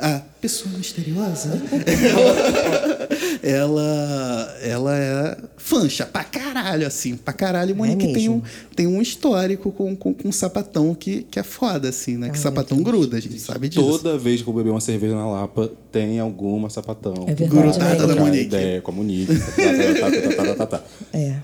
a 0.00 0.20
pessoa 0.42 0.76
misteriosa. 0.76 1.50
ela, 3.40 4.58
ela 4.60 4.98
é 4.98 5.36
fancha 5.56 6.04
pra 6.04 6.24
caralho, 6.24 6.84
assim, 6.84 7.16
pra 7.16 7.32
caralho. 7.32 7.70
E 7.70 7.74
Monique 7.74 8.12
tem, 8.12 8.28
um, 8.28 8.42
tem 8.74 8.88
um 8.88 9.00
histórico 9.00 9.70
com, 9.70 9.94
com, 9.94 10.12
com 10.12 10.32
sapatão 10.32 10.92
que, 10.92 11.22
que 11.30 11.38
é 11.38 11.44
foda, 11.44 11.88
assim, 11.88 12.16
né? 12.16 12.30
que 12.30 12.38
sapatão 12.38 12.82
gruda, 12.82 13.16
a 13.16 13.20
gente 13.20 13.38
sabe 13.38 13.68
disso. 13.68 13.80
Toda 13.80 14.18
vez 14.18 14.42
que 14.42 14.48
eu 14.48 14.52
beber 14.52 14.70
uma 14.70 14.80
cerveja 14.80 15.14
na 15.14 15.30
Lapa, 15.30 15.70
tem 15.92 16.18
alguma 16.18 16.68
sapatão. 16.68 17.26
É 17.28 17.34
verdade, 17.34 17.48
Grudada 17.48 18.06
né? 18.08 18.14
da 18.14 18.20
Monique. 18.20 18.44
Ideia 18.46 18.80
com 18.82 18.90
a 18.90 18.94
Monique. 18.94 19.38
Tá, 19.58 20.10
tá, 20.10 20.10
tá, 20.10 20.32
tá, 20.32 20.44
tá, 20.44 20.54
tá, 20.54 20.66
tá. 20.66 20.84
É. 21.12 21.36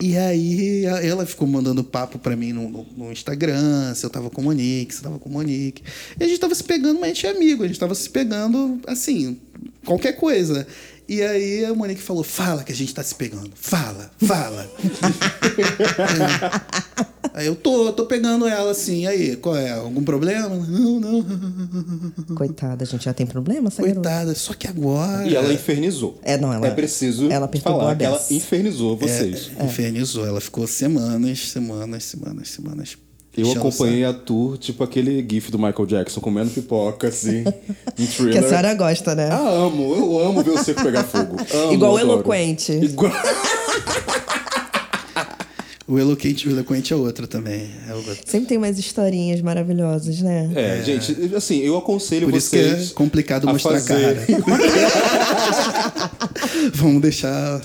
E 0.00 0.16
aí 0.16 0.84
ela 0.84 1.24
ficou 1.26 1.46
mandando 1.46 1.84
papo 1.84 2.18
pra 2.18 2.34
mim 2.34 2.52
no, 2.52 2.68
no- 2.68 2.86
no 2.96 3.12
Instagram, 3.12 3.94
se 3.94 4.04
eu 4.04 4.10
tava 4.10 4.30
com 4.30 4.42
Monique, 4.42 4.92
se 4.94 5.00
eu 5.00 5.04
tava 5.04 5.18
com 5.18 5.28
Monique. 5.28 5.82
E 6.18 6.24
a 6.24 6.26
gente 6.26 6.40
tava 6.40 6.54
se 6.54 6.64
pegando, 6.64 6.94
mas 6.98 7.10
a 7.10 7.14
gente 7.14 7.26
é 7.26 7.30
amigo, 7.30 7.62
a 7.62 7.66
gente 7.68 7.78
tava 7.78 7.94
se 7.94 8.08
pegando, 8.08 8.80
assim, 8.86 9.38
qualquer 9.84 10.12
coisa. 10.14 10.66
E 11.08 11.20
aí 11.22 11.64
a 11.64 11.74
Monique 11.74 12.00
falou, 12.00 12.22
fala 12.24 12.62
que 12.64 12.72
a 12.72 12.74
gente 12.74 12.94
tá 12.94 13.02
se 13.02 13.14
pegando. 13.14 13.50
Fala, 13.54 14.10
fala. 14.24 14.70
É. 15.58 17.02
Aí 17.34 17.46
eu 17.46 17.54
tô, 17.56 17.90
tô 17.94 18.04
pegando 18.04 18.46
ela 18.46 18.70
assim, 18.72 19.06
aí, 19.06 19.36
qual 19.36 19.56
é? 19.56 19.70
Algum 19.70 20.04
problema? 20.04 20.50
Não, 20.50 21.00
não. 21.00 21.24
Coitada, 22.36 22.84
a 22.84 22.86
gente 22.86 23.06
já 23.06 23.14
tem 23.14 23.24
problema, 23.24 23.68
essa 23.68 23.80
garota? 23.80 24.00
Coitada, 24.02 24.34
só 24.34 24.52
que 24.52 24.66
agora. 24.68 25.26
E 25.26 25.34
ela 25.34 25.50
infernizou. 25.50 26.20
É, 26.22 26.36
não, 26.36 26.52
ela- 26.52 26.66
É 26.66 26.70
preciso 26.72 27.30
ela 27.30 27.48
falar 27.62 27.92
a 27.92 27.96
que 27.96 28.04
ela 28.04 28.22
infernizou 28.30 28.98
vocês. 28.98 29.50
É, 29.58 29.64
infernizou. 29.64 30.26
Ela 30.26 30.42
ficou 30.42 30.66
semanas, 30.66 31.48
semanas, 31.48 32.04
semanas, 32.04 32.48
semanas. 32.50 32.98
Eu 33.36 33.50
acompanhei 33.52 34.04
a 34.04 34.12
tour, 34.12 34.58
tipo 34.58 34.84
aquele 34.84 35.26
gif 35.28 35.50
do 35.50 35.58
Michael 35.58 35.86
Jackson 35.86 36.20
comendo 36.20 36.50
pipoca, 36.50 37.08
assim, 37.08 37.44
em 37.98 38.04
Que 38.06 38.12
thriller. 38.14 38.44
a 38.44 38.48
senhora 38.48 38.74
gosta, 38.74 39.14
né? 39.14 39.28
Ah, 39.32 39.38
amo. 39.48 39.94
Eu 39.94 40.18
amo 40.28 40.42
ver 40.42 40.50
o 40.50 40.58
seco 40.62 40.82
pegar 40.82 41.02
fogo. 41.04 41.36
Amo, 41.54 41.72
Igual 41.72 41.92
o 41.94 41.96
adoro. 41.96 42.12
eloquente. 42.12 42.72
Igual... 42.72 43.10
O 45.88 45.98
eloquente, 45.98 46.48
o 46.48 46.52
eloquente 46.52 46.92
é 46.92 46.96
outro 46.96 47.26
também. 47.26 47.68
É 47.88 47.94
outro. 47.94 48.16
Sempre 48.24 48.48
tem 48.48 48.56
umas 48.56 48.78
historinhas 48.78 49.40
maravilhosas, 49.42 50.20
né? 50.20 50.50
É, 50.54 50.82
gente, 50.84 51.34
assim, 51.34 51.58
eu 51.58 51.76
aconselho 51.76 52.28
Por 52.28 52.36
isso 52.36 52.50
que 52.50 52.56
vocês... 52.56 52.90
é 52.92 52.94
complicado 52.94 53.46
mostrar 53.46 53.76
a 53.76 53.80
fazer- 53.80 54.26
cara. 54.26 56.10
Vamos 56.74 57.02
deixar 57.02 57.60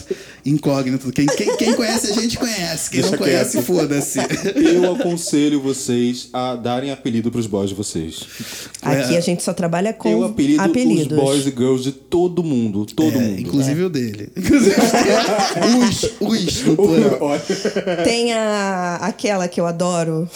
Incógnito. 0.49 1.11
Quem, 1.11 1.25
quem, 1.25 1.57
quem 1.57 1.73
conhece 1.73 2.11
a 2.11 2.13
gente 2.13 2.37
conhece. 2.37 2.89
Quem 2.89 3.01
Deixa 3.01 3.15
não 3.15 3.23
conhece, 3.23 3.61
foda-se. 3.61 4.19
Eu 4.55 4.95
aconselho 4.95 5.61
vocês 5.61 6.29
a 6.31 6.55
darem 6.55 6.89
apelido 6.91 7.29
pros 7.31 7.45
boys 7.47 7.69
de 7.69 7.75
vocês. 7.75 8.21
Aqui 8.81 9.15
É. 9.15 9.17
a 9.17 9.21
gente 9.21 9.43
só 9.43 9.53
trabalha 9.53 9.91
com 9.93 10.07
Eu 10.09 10.23
apelido 10.23 10.61
apelidos. 10.61 11.11
os 11.17 11.23
boys 11.23 11.41
e 11.45 11.49
girls 11.49 11.83
de 11.83 11.91
todo 11.91 12.43
mundo. 12.43 12.85
Todo 12.85 13.15
É, 13.17 13.19
mundo. 13.19 13.39
inclusive 13.41 13.83
o 13.83 13.89
dele. 13.89 14.29
Inclusive 14.37 14.75
os, 15.89 16.03
os, 16.19 16.61
no 16.63 16.75
plural. 16.75 17.39
Tem 18.03 18.33
a, 18.33 18.95
aquela 19.01 19.47
que 19.47 19.59
eu 19.59 19.65
adoro. 19.65 20.29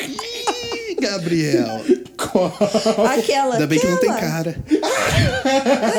Ih, 0.00 0.94
Gabriel. 1.00 1.84
Qual- 2.30 2.52
Aquela. 3.18 3.54
Ainda 3.54 3.66
bem 3.66 3.78
que 3.78 3.86
não 3.86 3.96
tem 3.98 4.10
aquela, 4.10 4.30
cara. 4.30 4.56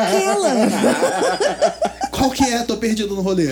Aquela. 0.06 1.80
Qual 2.12 2.32
que 2.32 2.44
é? 2.44 2.63
Tô 2.63 2.76
perdido 2.78 3.15
no 3.15 3.22
rolê. 3.22 3.50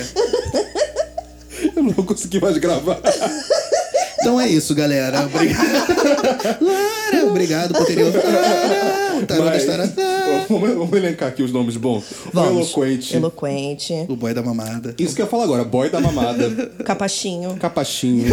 eu 1.74 1.82
não 1.82 1.92
consegui 2.04 2.38
mais 2.40 2.58
gravar. 2.58 2.98
Então 4.20 4.38
é 4.40 4.46
isso, 4.48 4.74
galera. 4.74 5.22
Obrigado. 5.22 5.88
Lara, 6.60 7.26
obrigado 7.26 7.72
por 7.74 7.86
terem 7.86 8.04
ouvido. 8.04 8.24
Mas- 9.44 9.64
vamos, 10.48 10.70
vamos 10.74 10.92
elencar 10.92 11.28
aqui 11.30 11.42
os 11.42 11.50
nomes 11.50 11.76
bons. 11.78 12.04
O 12.26 12.30
Vamos. 12.32 12.68
eloquente. 12.74 13.16
Eloquente. 13.16 13.94
O 14.08 14.16
boy 14.16 14.34
da 14.34 14.42
mamada. 14.42 14.94
Isso 14.98 15.14
que 15.14 15.22
eu 15.22 15.24
ia 15.24 15.30
falar 15.30 15.44
agora. 15.44 15.64
Boy 15.64 15.88
da 15.88 15.98
mamada. 16.00 16.50
Capachinho. 16.84 17.56
Capachinho. 17.56 18.26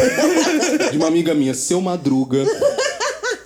De 0.91 0.97
uma 0.97 1.07
amiga 1.07 1.33
minha, 1.33 1.53
seu 1.53 1.79
Madruga. 1.79 2.43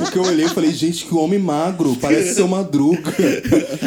Porque 0.10 0.18
eu 0.20 0.24
olhei 0.32 0.46
e 0.46 0.50
falei, 0.50 0.72
gente, 0.74 1.06
que 1.06 1.14
homem 1.14 1.40
magro, 1.40 1.96
parece 2.02 2.34
seu 2.34 2.48
Madruga. 2.48 3.14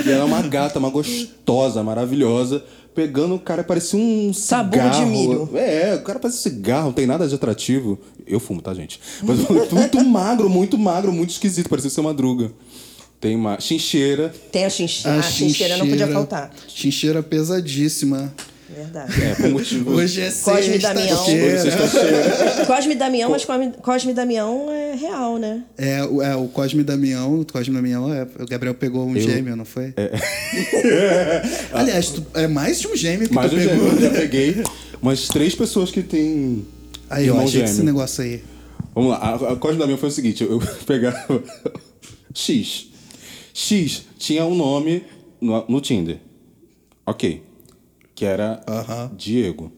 E 0.06 0.10
ela 0.10 0.22
é 0.22 0.24
uma 0.24 0.40
gata, 0.42 0.78
uma 0.78 0.88
gostosa, 0.88 1.82
maravilhosa. 1.82 2.62
Pegando 2.94 3.34
o 3.34 3.38
cara, 3.40 3.64
parecia 3.64 3.98
um 3.98 4.32
Sabugo 4.32 4.76
de 4.88 4.96
cigarro. 4.96 5.10
milho. 5.10 5.50
É, 5.56 5.94
o 5.94 6.02
cara 6.02 6.18
parece 6.18 6.38
um 6.38 6.42
cigarro, 6.42 6.84
não 6.86 6.92
tem 6.92 7.06
nada 7.06 7.26
de 7.26 7.34
atrativo. 7.34 7.98
Eu 8.26 8.38
fumo, 8.38 8.62
tá, 8.62 8.72
gente? 8.72 9.00
Mas 9.22 9.38
muito 9.72 10.04
magro, 10.04 10.48
muito 10.48 10.78
magro, 10.78 11.10
muito 11.12 11.30
esquisito, 11.30 11.68
parecia 11.68 11.90
seu 11.90 12.04
Madruga. 12.04 12.52
Tem 13.20 13.34
uma 13.34 13.58
chincheira. 13.58 14.34
Tem 14.50 14.64
a 14.64 14.70
chincheira. 14.70 15.18
A, 15.18 15.22
chincheira 15.22 15.76
não 15.76 15.88
podia 15.88 16.08
faltar. 16.08 16.50
Chincheira 16.68 17.22
pesadíssima. 17.22 18.32
Verdade. 18.74 19.22
É, 19.22 19.34
por 19.34 19.50
motivo. 19.50 19.90
Hoje 19.92 20.20
é 20.22 20.30
Cosme 20.30 20.78
Damião. 20.78 21.24
Sexta-feira. 21.24 22.66
Cosme 22.66 22.94
Damião, 22.94 23.30
mas 23.30 23.44
Cosme, 23.44 23.72
Cosme 23.82 24.14
Damião 24.14 24.70
é 24.70 24.94
real, 24.94 25.38
né? 25.38 25.62
É, 25.76 26.02
o- 26.04 26.22
é, 26.22 26.34
o 26.36 26.48
Cosme 26.48 26.82
Damião, 26.82 27.40
o 27.40 27.44
Cosme 27.44 27.74
Damião, 27.74 28.12
é, 28.12 28.26
o 28.40 28.46
Gabriel 28.46 28.74
pegou 28.74 29.06
um 29.06 29.18
gêmeo, 29.18 29.54
não 29.56 29.64
foi? 29.64 29.92
É. 29.96 30.10
Aliás, 31.72 32.10
tu- 32.10 32.26
é 32.34 32.46
mais 32.46 32.80
de 32.80 32.88
um 32.88 32.96
gêmeo 32.96 33.28
que 33.28 33.34
Mas 33.34 33.50
tu 33.50 33.56
eu 33.58 33.62
já, 33.64 33.70
pegou. 33.70 33.88
eu 33.88 34.00
já 34.00 34.10
peguei 34.10 34.56
umas 35.00 35.28
três 35.28 35.54
pessoas 35.54 35.90
que 35.90 36.02
têm. 36.02 36.66
Aí, 37.10 37.26
irmão 37.26 37.44
achei 37.44 37.60
que 37.60 37.64
esse 37.66 37.76
gêmeo. 37.76 37.92
negócio 37.92 38.22
aí. 38.24 38.42
Vamos 38.94 39.10
lá, 39.10 39.16
a, 39.18 39.52
a 39.52 39.56
Cosme 39.56 39.78
da 39.78 39.86
minha 39.86 39.98
foi 39.98 40.08
o 40.08 40.12
seguinte: 40.12 40.42
eu, 40.42 40.52
eu 40.60 40.60
pegava. 40.86 41.42
X. 42.34 42.88
X 43.54 44.02
tinha 44.18 44.44
um 44.46 44.54
nome 44.54 45.04
no, 45.40 45.64
no 45.68 45.80
Tinder. 45.80 46.18
Ok. 47.06 47.42
Que 48.22 48.26
era 48.26 48.62
Aham. 48.68 49.10
Diego. 49.18 49.72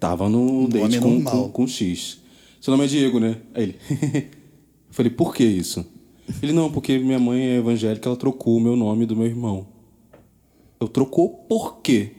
Tava 0.00 0.28
no 0.28 0.66
date 0.66 0.98
com, 0.98 1.22
com, 1.22 1.48
com 1.48 1.64
X. 1.64 2.18
Seu 2.60 2.72
nome 2.72 2.86
é 2.86 2.88
Diego, 2.88 3.20
né? 3.20 3.36
Aí 3.54 3.62
ele. 3.62 3.78
eu 4.88 4.90
falei, 4.90 5.12
por 5.12 5.32
que 5.32 5.44
isso? 5.44 5.86
Ele, 6.42 6.52
não, 6.52 6.72
porque 6.72 6.98
minha 6.98 7.20
mãe 7.20 7.40
é 7.40 7.58
evangélica, 7.58 8.08
ela 8.08 8.16
trocou 8.16 8.56
o 8.56 8.60
meu 8.60 8.74
nome 8.74 9.06
do 9.06 9.14
meu 9.14 9.28
irmão. 9.28 9.64
Eu 10.80 10.88
trocou 10.88 11.28
por 11.28 11.76
quê? 11.82 12.14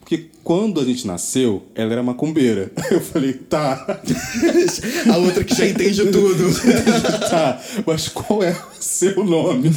Porque 0.00 0.30
quando 0.42 0.80
a 0.80 0.84
gente 0.86 1.06
nasceu, 1.06 1.64
ela 1.74 1.92
era 1.92 2.02
macumbeira. 2.02 2.72
Eu 2.90 3.02
falei, 3.02 3.34
tá. 3.34 4.00
A 5.12 5.16
outra 5.18 5.44
que 5.44 5.54
já 5.54 5.66
entende 5.66 6.10
tudo. 6.10 6.44
tá, 7.28 7.60
mas 7.86 8.08
qual 8.08 8.42
é 8.42 8.52
o 8.52 8.82
seu 8.82 9.22
nome? 9.22 9.70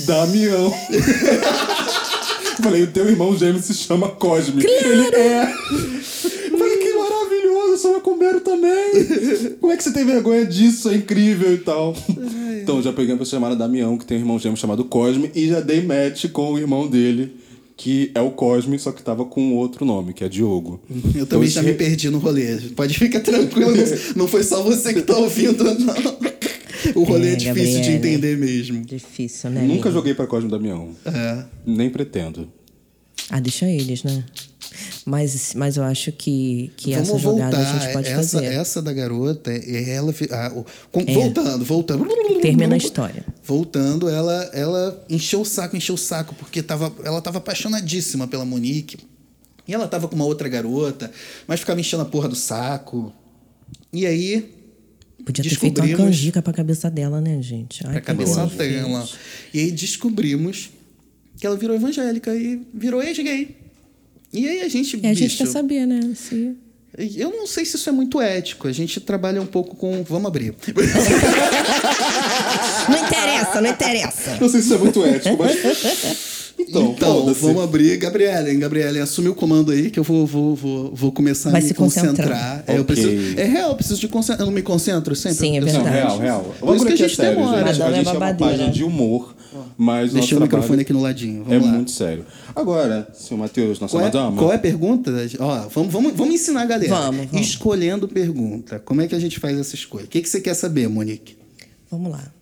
Damião. 0.00 0.74
Falei, 2.64 2.82
o 2.82 2.86
teu 2.88 3.06
irmão 3.08 3.36
gêmeo 3.36 3.62
se 3.62 3.74
chama 3.74 4.08
Cosme. 4.08 4.64
Ele 4.64 5.14
é. 5.14 5.46
Falei, 5.46 6.76
que 6.78 6.92
maravilhoso, 6.94 7.72
eu 7.72 7.78
sou 7.78 7.92
macumbeiro 7.94 8.40
também. 8.40 9.54
Como 9.60 9.72
é 9.72 9.76
que 9.76 9.82
você 9.84 9.92
tem 9.92 10.04
vergonha 10.04 10.44
disso? 10.46 10.88
É 10.88 10.94
incrível 10.96 11.52
e 11.54 11.58
tal. 11.58 11.94
Então, 12.62 12.80
já 12.82 12.92
peguei 12.92 13.12
uma 13.12 13.18
pessoa 13.18 13.38
chamada 13.40 13.54
Damião, 13.56 13.98
que 13.98 14.06
tem 14.06 14.16
um 14.16 14.20
irmão 14.20 14.38
gêmeo 14.38 14.56
chamado 14.56 14.84
Cosme, 14.84 15.30
e 15.34 15.48
já 15.48 15.60
dei 15.60 15.82
match 15.82 16.26
com 16.32 16.52
o 16.54 16.58
irmão 16.58 16.86
dele, 16.88 17.36
que 17.76 18.10
é 18.14 18.20
o 18.22 18.30
Cosme, 18.30 18.78
só 18.78 18.90
que 18.92 19.02
tava 19.02 19.24
com 19.26 19.52
outro 19.54 19.84
nome, 19.84 20.14
que 20.14 20.24
é 20.24 20.28
Diogo. 20.28 20.80
Eu 21.14 21.26
também 21.26 21.46
Então, 21.48 21.62
já 21.62 21.62
me 21.62 21.74
perdi 21.74 22.08
no 22.08 22.18
rolê. 22.18 22.56
Pode 22.74 22.98
ficar 22.98 23.20
tranquilo, 23.20 23.72
não- 23.76 23.84
não 24.16 24.26
foi 24.28 24.42
só 24.42 24.62
você 24.62 24.94
que 24.94 25.02
tá 25.02 25.16
ouvindo, 25.18 25.62
não. 25.64 26.23
O 26.94 27.02
rolê 27.04 27.30
é, 27.30 27.32
É, 27.32 27.36
difícil 27.36 27.80
de 27.82 27.90
entender 27.90 28.36
mesmo. 28.36 28.84
Difícil, 28.84 29.50
né? 29.50 29.60
Nunca 29.62 29.72
amigo? 29.74 29.90
joguei 29.92 30.14
pra 30.14 30.26
Cosme 30.26 30.50
Damião. 30.50 30.90
É. 31.04 31.44
Nem 31.66 31.90
pretendo. 31.90 32.48
Ah, 33.30 33.40
deixa 33.40 33.66
eles, 33.66 34.02
né? 34.04 34.24
Mas, 35.06 35.52
mas 35.54 35.76
eu 35.76 35.84
acho 35.84 36.10
que, 36.12 36.70
que 36.76 36.92
Vamos 36.92 37.10
essa 37.10 37.18
jogada 37.18 37.56
voltar. 37.56 37.70
a 37.76 37.78
gente 37.78 37.92
pode 37.92 38.08
essa, 38.08 38.38
fazer. 38.38 38.46
essa 38.46 38.82
da 38.82 38.92
garota, 38.92 39.50
ela. 39.52 40.14
ah, 40.32 40.50
com- 40.90 41.00
É. 41.06 41.12
Voltando, 41.14 41.64
voltando. 41.64 42.06
Termina 42.40 42.74
a 42.74 42.78
história. 42.78 43.24
Voltando, 43.42 44.08
ela, 44.08 44.50
ela 44.52 45.04
encheu 45.08 45.42
o 45.42 45.44
saco, 45.44 45.76
encheu 45.76 45.94
o 45.94 45.98
saco, 45.98 46.34
porque 46.34 46.62
tava, 46.62 46.92
ela 47.04 47.20
tava 47.20 47.38
apaixonadíssima 47.38 48.26
pela 48.26 48.44
Monique. 48.44 48.96
E 49.66 49.72
ela 49.72 49.86
tava 49.86 50.08
com 50.08 50.14
uma 50.16 50.24
outra 50.26 50.48
garota, 50.48 51.10
mas 51.46 51.60
ficava 51.60 51.80
enchendo 51.80 52.02
a 52.02 52.06
porra 52.06 52.28
do 52.28 52.34
saco. 52.36 53.12
E 53.92 54.06
aí, 54.06 54.52
Podia 55.24 55.42
ter 55.42 55.56
feito 55.56 55.80
uma 55.80 55.96
canjica 55.96 56.42
pra 56.42 56.52
cabeça 56.52 56.90
dela, 56.90 57.20
né, 57.20 57.40
gente? 57.40 57.82
Pra 57.82 57.94
que 57.94 58.00
cabeça 58.02 58.46
dela. 58.46 59.08
E 59.52 59.60
aí 59.60 59.70
descobrimos 59.70 60.70
que 61.38 61.46
ela 61.46 61.56
virou 61.56 61.74
evangélica 61.74 62.34
e 62.34 62.60
virou 62.72 63.02
ex-gay. 63.02 63.56
E 64.32 64.48
aí 64.48 64.60
a 64.62 64.68
gente, 64.68 65.00
a 65.06 65.14
gente 65.14 65.36
quer 65.36 65.46
saber, 65.46 65.86
né? 65.86 66.00
Se... 66.14 66.54
eu 67.16 67.30
não 67.30 67.46
sei 67.46 67.64
se 67.64 67.76
isso 67.76 67.88
é 67.88 67.92
muito 67.92 68.20
ético. 68.20 68.68
A 68.68 68.72
gente 68.72 69.00
trabalha 69.00 69.40
um 69.40 69.46
pouco 69.46 69.76
com. 69.76 70.02
Vamos 70.02 70.26
abrir. 70.26 70.54
Não 72.88 72.98
interessa, 73.06 73.60
não 73.62 73.70
interessa. 73.70 74.36
Não 74.38 74.48
sei 74.48 74.60
se 74.60 74.66
isso 74.66 74.74
é 74.74 74.78
muito 74.78 75.02
ético, 75.02 75.38
mas. 75.38 76.33
Então, 76.68 76.92
Então, 76.96 77.34
vamos 77.34 77.62
abrir. 77.62 77.96
Gabriela, 77.96 78.52
Gabriela, 78.54 79.02
assume 79.02 79.28
o 79.28 79.34
comando 79.34 79.70
aí 79.72 79.90
que 79.90 79.98
eu 79.98 80.04
vou, 80.04 80.26
vou, 80.26 80.54
vou, 80.54 80.94
vou 80.94 81.12
começar 81.12 81.50
Vai 81.50 81.60
a 81.60 81.62
me 81.62 81.68
se 81.68 81.74
concentrar. 81.74 82.14
concentrar. 82.16 82.64
É, 82.66 82.78
eu 82.78 82.84
preciso, 82.84 83.38
é 83.38 83.44
real, 83.44 83.70
eu 83.70 83.76
preciso 83.76 84.00
de 84.00 84.08
concentrar. 84.08 84.40
Eu 84.40 84.46
não 84.46 84.52
me 84.52 84.62
concentro 84.62 85.14
sempre. 85.14 85.38
Sim, 85.38 85.56
é 85.56 85.60
Eu- 85.60 85.66
Não, 85.66 85.72
verdade. 85.72 85.96
real, 85.96 86.18
real. 86.18 86.54
Por 86.60 86.76
isso 86.76 86.86
que 86.86 86.92
a 86.92 86.96
gente 86.96 87.16
sério, 87.16 87.36
demora. 87.38 87.58
gente. 87.58 87.78
Madame 87.78 87.82
A 87.94 87.96
é 88.00 88.04
gente 88.04 88.08
é 88.14 88.18
uma 88.18 88.34
página 88.34 88.70
de 88.70 88.84
humor, 88.84 89.34
mas 89.76 90.10
o 90.10 90.14
Deixa 90.14 90.36
o 90.36 90.40
microfone 90.40 90.82
aqui 90.82 90.92
no 90.92 91.00
ladinho. 91.02 91.42
é 91.42 91.50
Vamos 91.50 91.66
lá. 91.66 91.72
muito 91.72 91.90
sério. 91.90 92.24
Agora, 92.56 93.08
senhor 93.14 93.38
Matheus, 93.40 93.78
nossa 93.80 93.92
Qual 93.92 94.00
é, 94.00 94.04
madama. 94.04 94.36
qual 94.36 94.52
é 94.52 94.56
a 94.56 94.58
pergunta? 94.58 95.12
Ó, 95.40 95.68
vamos, 95.68 95.92
vamos, 95.92 96.12
vamos 96.14 96.34
ensinar 96.34 96.62
a 96.62 96.66
galera. 96.66 96.94
Vamos, 96.94 97.26
vamos. 97.30 97.46
Escolhendo 97.46 98.08
pergunta. 98.08 98.78
Como 98.78 99.00
é 99.02 99.06
que 99.08 99.14
a 99.14 99.18
gente 99.18 99.38
faz 99.40 99.58
essa 99.58 99.74
escolha? 99.74 100.04
O 100.04 100.08
que, 100.08 100.20
que 100.22 100.28
você 100.28 100.40
quer 100.40 100.54
saber, 100.54 100.88
Monique? 100.88 101.36
Vamos 101.90 102.10
lá. 102.12 102.32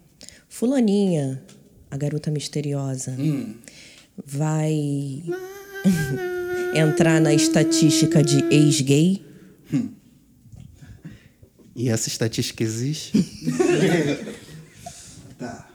Fulaninha, 0.48 1.42
a 1.90 1.96
garota 1.96 2.30
misteriosa, 2.30 3.14
Hum. 3.18 3.54
Vai 4.24 5.22
entrar 6.74 7.20
na 7.20 7.34
estatística 7.34 8.22
de 8.22 8.44
ex-gay? 8.50 9.24
E 11.74 11.88
essa 11.88 12.08
estatística 12.08 12.62
existe? 12.62 13.12
tá. 15.38 15.68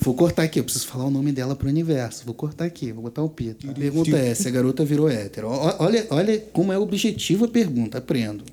Vou 0.00 0.14
cortar 0.14 0.44
aqui, 0.44 0.58
eu 0.58 0.64
preciso 0.64 0.86
falar 0.86 1.04
o 1.04 1.10
nome 1.10 1.30
dela 1.32 1.54
pro 1.54 1.68
universo. 1.68 2.24
Vou 2.24 2.34
cortar 2.34 2.64
aqui, 2.64 2.90
vou 2.92 3.02
botar 3.02 3.22
o 3.22 3.28
pito. 3.28 3.70
A 3.70 3.74
pergunta 3.74 4.16
é: 4.16 4.34
se 4.34 4.48
a 4.48 4.50
garota 4.50 4.84
virou 4.84 5.08
hétero. 5.08 5.48
Olha, 5.48 6.06
olha 6.10 6.38
como 6.52 6.72
é 6.72 6.78
objetiva 6.78 7.44
a 7.44 7.48
pergunta, 7.48 7.98
aprendo. 7.98 8.44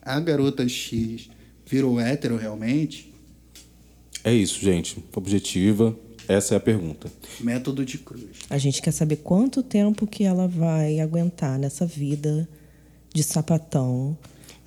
A 0.00 0.18
garota 0.20 0.66
X 0.68 1.28
virou 1.66 2.00
hétero 2.00 2.36
realmente? 2.36 3.12
É 4.24 4.32
isso, 4.32 4.60
gente. 4.60 5.04
Objetiva. 5.14 5.96
Essa 6.28 6.54
é 6.54 6.56
a 6.56 6.60
pergunta. 6.60 7.08
Método 7.40 7.84
de 7.84 7.98
cruz. 7.98 8.24
A 8.50 8.58
gente 8.58 8.82
quer 8.82 8.90
saber 8.92 9.16
quanto 9.16 9.62
tempo 9.62 10.06
que 10.06 10.24
ela 10.24 10.48
vai 10.48 11.00
aguentar 11.00 11.58
nessa 11.58 11.86
vida 11.86 12.48
de 13.14 13.22
sapatão. 13.22 14.16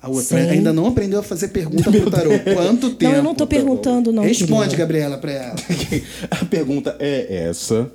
A 0.02 0.08
outra 0.08 0.22
Sem- 0.22 0.50
ainda 0.50 0.72
não 0.72 0.86
aprendeu 0.86 1.20
a 1.20 1.22
fazer 1.22 1.48
pergunta 1.48 1.90
pro 1.90 2.10
tarô. 2.10 2.30
Quanto 2.54 2.90
tempo? 2.94 3.10
Não, 3.12 3.18
eu 3.18 3.22
não 3.22 3.34
tô 3.34 3.46
perguntando, 3.46 4.10
não. 4.12 4.22
Responde, 4.22 4.52
querida. 4.70 4.76
Gabriela, 4.76 5.18
pra 5.18 5.30
ela. 5.30 5.56
A 6.30 6.44
pergunta 6.46 6.96
é 6.98 7.44
essa. 7.48 7.92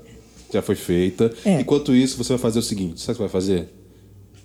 Já 0.53 0.61
foi 0.61 0.75
feita. 0.75 1.33
É. 1.43 1.61
Enquanto 1.61 1.95
isso, 1.95 2.15
você 2.17 2.29
vai 2.33 2.37
fazer 2.37 2.59
o 2.59 2.61
seguinte: 2.61 3.01
sabe 3.01 3.13
o 3.13 3.15
que 3.15 3.17
você 3.17 3.23
vai 3.23 3.29
fazer? 3.29 3.73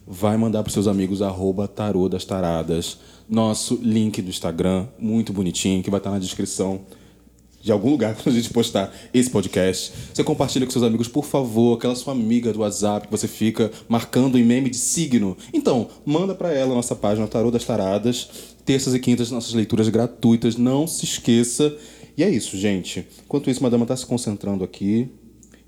Vai 0.07 0.37
mandar 0.39 0.63
para 0.63 0.73
seus 0.73 0.89
amigos 0.89 1.21
arroba 1.21 1.69
tarô 1.69 2.09
das 2.09 2.25
taradas. 2.25 2.99
Nosso 3.29 3.79
link 3.83 4.21
do 4.23 4.31
Instagram, 4.31 4.87
muito 4.99 5.33
bonitinho, 5.33 5.83
que 5.83 5.91
vai 5.91 6.01
estar 6.01 6.11
na 6.11 6.19
descrição. 6.19 6.81
De 7.61 7.71
algum 7.71 7.91
lugar 7.91 8.15
quando 8.23 8.35
a 8.35 8.39
gente 8.39 8.53
postar 8.53 8.93
esse 9.13 9.31
podcast. 9.31 9.93
Você 10.13 10.25
compartilha 10.25 10.67
com 10.67 10.73
seus 10.73 10.85
amigos, 10.85 11.09
por 11.09 11.25
favor, 11.25 11.77
aquela 11.77 11.95
sua 11.95 12.13
amiga 12.13 12.53
do 12.53 12.61
WhatsApp 12.61 13.07
que 13.07 13.11
você 13.11 13.29
fica 13.29 13.71
marcando 13.89 14.39
em 14.39 14.45
meme 14.45 14.71
de 14.71 14.77
signo. 14.77 15.37
Então, 15.53 15.89
manda 16.05 16.35
para 16.35 16.53
ela 16.53 16.73
a 16.73 16.75
nossa 16.75 16.97
página 16.97 17.27
Tarô 17.27 17.51
das 17.51 17.65
Taradas, 17.65 18.29
terças 18.65 18.95
e 18.95 18.99
quintas 18.99 19.31
nossas 19.31 19.53
leituras 19.53 19.89
gratuitas, 19.89 20.57
não 20.57 20.87
se 20.87 21.05
esqueça. 21.05 21.77
E 22.17 22.23
é 22.23 22.31
isso, 22.31 22.57
gente. 22.57 23.07
Enquanto 23.25 23.51
isso, 23.51 23.63
Madama 23.63 23.87
tá 23.87 23.97
se 23.97 24.07
concentrando 24.07 24.65
aqui. 24.65 25.09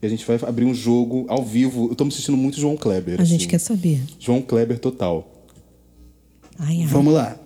E 0.02 0.06
a 0.06 0.08
gente 0.08 0.26
vai 0.26 0.36
abrir 0.42 0.64
um 0.64 0.74
jogo 0.74 1.24
ao 1.28 1.44
vivo. 1.44 1.88
Eu 1.88 1.94
tô 1.94 2.04
me 2.04 2.10
sentindo 2.10 2.36
muito 2.36 2.58
João 2.58 2.76
Kleber. 2.76 3.20
A 3.20 3.24
gente 3.24 3.42
assim. 3.42 3.48
quer 3.48 3.58
saber. 3.58 4.00
João 4.18 4.42
Kleber 4.42 4.78
total. 4.78 5.46
Ai, 6.58 6.80
ai. 6.80 6.86
Vamos 6.86 7.14
lá. 7.14 7.38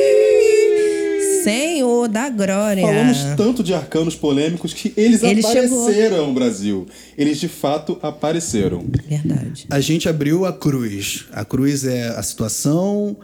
Senhor 1.43 2.07
da 2.07 2.29
glória. 2.29 2.81
Falamos 2.81 3.17
tanto 3.37 3.63
de 3.63 3.73
arcanos 3.73 4.15
polêmicos 4.15 4.73
que 4.73 4.91
eles 4.97 5.21
Ele 5.21 5.41
apareceram, 5.41 6.33
Brasil. 6.33 6.87
Eles 7.15 7.39
de 7.39 7.47
fato 7.47 7.99
apareceram. 8.01 8.83
Verdade. 9.07 9.67
A 9.69 9.79
gente 9.79 10.09
abriu 10.09 10.45
a 10.45 10.51
cruz. 10.51 11.25
A 11.31 11.45
cruz 11.45 11.85
é 11.85 12.07
a 12.07 12.23
situação, 12.23 13.15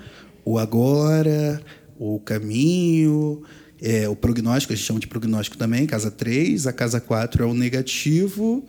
o 0.46 0.60
agora, 0.60 1.60
o 1.98 2.20
caminho, 2.20 3.42
é, 3.82 4.08
o 4.08 4.16
prognóstico, 4.16 4.74
a 4.74 4.76
gente 4.76 4.86
chama 4.86 5.00
de 5.00 5.08
prognóstico 5.08 5.58
também, 5.58 5.88
casa 5.88 6.12
3. 6.12 6.68
A 6.68 6.74
casa 6.74 7.02
4 7.02 7.44
é 7.44 7.48
o 7.48 7.56
negativo. 7.56 8.64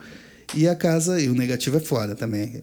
E 0.54 0.68
a 0.68 0.74
casa. 0.74 1.20
E 1.20 1.28
o 1.28 1.34
negativo 1.34 1.76
é 1.76 1.80
foda 1.80 2.14
também. 2.14 2.62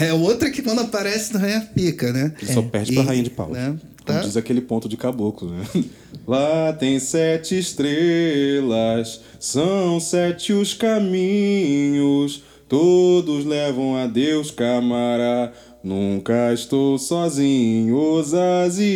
É 0.00 0.12
outra 0.12 0.50
que 0.50 0.62
quando 0.62 0.80
aparece 0.80 1.32
também 1.32 1.52
é 1.52 1.60
pica, 1.60 2.12
né? 2.12 2.32
Ele 2.40 2.52
só 2.52 2.62
perde 2.62 2.92
pra 2.92 3.02
E, 3.02 3.06
Rainha 3.06 3.22
de 3.24 3.30
Paus. 3.30 3.52
né, 3.52 3.76
Como 4.04 4.18
tá? 4.18 4.20
diz 4.20 4.36
aquele 4.36 4.60
ponto 4.60 4.88
de 4.88 4.96
caboclo, 4.96 5.50
né? 5.50 5.64
Lá 6.26 6.72
tem 6.72 6.98
sete 7.00 7.58
estrelas, 7.58 9.20
são 9.38 9.98
sete 10.00 10.52
os 10.52 10.72
caminhos, 10.74 12.42
todos 12.68 13.44
levam 13.44 13.96
a 13.96 14.06
Deus, 14.06 14.50
camará. 14.50 15.52
Nunca 15.84 16.50
estou 16.54 16.98
sozinho, 16.98 17.94
Osazie, 17.98 18.88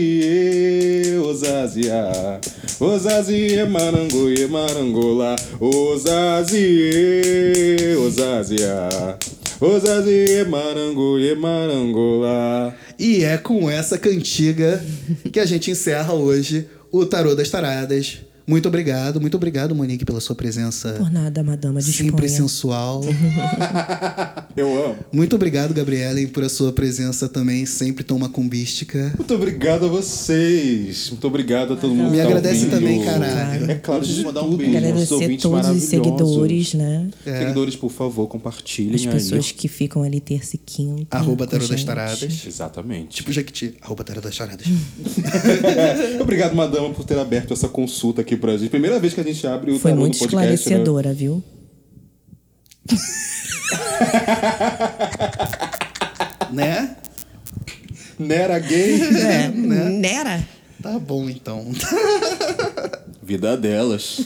Osazia, 1.18 2.40
Osazie, 2.80 3.62
marangoie, 3.66 4.46
marangola, 4.46 5.36
Osazie, 5.60 6.64
Osazia, 7.98 9.18
Osazie, 9.60 10.44
marangoie, 10.44 11.34
marangola. 11.34 12.74
E 12.98 13.22
é 13.22 13.36
com 13.36 13.68
essa 13.68 13.98
cantiga 13.98 14.82
que 15.30 15.40
a 15.40 15.44
gente 15.44 15.70
encerra 15.70 16.14
hoje 16.14 16.70
o 16.90 17.04
Tarô 17.04 17.34
das 17.34 17.50
Taradas. 17.50 18.20
Muito 18.48 18.66
obrigado, 18.66 19.20
muito 19.20 19.36
obrigado, 19.36 19.74
Monique, 19.74 20.06
pela 20.06 20.20
sua 20.20 20.34
presença 20.34 20.94
Por 20.94 21.10
nada, 21.12 21.42
madama, 21.42 21.80
disponha. 21.80 22.10
sempre 22.10 22.28
sensual. 22.30 23.02
Eu 24.56 24.86
amo. 24.86 24.96
Muito 25.12 25.36
obrigado, 25.36 25.74
Gabriela, 25.74 26.18
por 26.32 26.42
a 26.42 26.48
sua 26.48 26.72
presença 26.72 27.28
também 27.28 27.66
sempre 27.66 28.02
tão 28.02 28.18
macumbística. 28.18 29.12
Muito 29.16 29.34
obrigado 29.34 29.84
a 29.84 29.88
vocês. 29.88 31.10
Muito 31.10 31.26
obrigado 31.26 31.74
a 31.74 31.76
todo 31.76 31.94
mundo. 31.94 32.10
Me 32.10 32.16
tá 32.16 32.24
agradece 32.24 32.64
ouvindo. 32.64 32.70
também, 32.70 33.04
caralho. 33.04 33.70
É 33.70 33.74
claro, 33.74 34.02
deixa 34.02 34.20
eu 34.20 34.24
mandar 34.24 34.42
um 34.42 34.56
beijo 34.56 34.76
Agradecer 34.78 35.14
ouvintes 35.14 35.42
todos 35.42 35.58
os 35.58 35.64
maravilhosos. 35.66 35.88
seguidores, 35.90 36.74
né? 36.74 37.10
É. 37.26 37.38
Seguidores, 37.40 37.76
por 37.76 37.90
favor, 37.90 38.26
compartilhem 38.28 38.94
As 38.94 39.02
aí. 39.02 39.08
pessoas 39.08 39.52
que 39.52 39.68
ficam 39.68 40.02
ali 40.02 40.20
terça 40.20 40.56
e 40.56 40.58
quinta. 40.58 41.16
Arroba 41.16 41.44
a 41.44 41.46
Tarô 41.46 41.68
das. 41.68 41.84
Taradas. 41.84 42.46
Exatamente. 42.46 43.16
Tipo 43.16 43.30
Jequiti, 43.30 43.74
arroba 43.82 44.02
Tarô 44.04 44.22
das 44.22 44.36
Taradas. 44.36 44.66
Obrigado, 46.20 46.54
madama, 46.56 46.90
por 46.90 47.04
ter 47.04 47.18
aberto 47.18 47.52
essa 47.52 47.68
consulta 47.68 48.22
aqui 48.22 48.37
pra 48.38 48.56
gente. 48.56 48.70
Primeira 48.70 48.98
vez 48.98 49.12
que 49.14 49.20
a 49.20 49.24
gente 49.24 49.46
abre 49.46 49.72
o 49.72 49.78
Foi 49.78 49.90
tarô 49.90 50.00
muito 50.00 50.14
do 50.14 50.18
podcast, 50.20 50.46
né? 50.46 50.54
esclarecedora, 50.54 51.12
viu? 51.12 51.42
né? 56.52 56.96
Nera 58.18 58.58
gay. 58.58 59.00
É, 59.18 59.48
Nera? 59.48 60.46
Tá 60.82 60.98
bom, 60.98 61.28
então. 61.28 61.66
Vida 63.22 63.56
delas. 63.56 64.20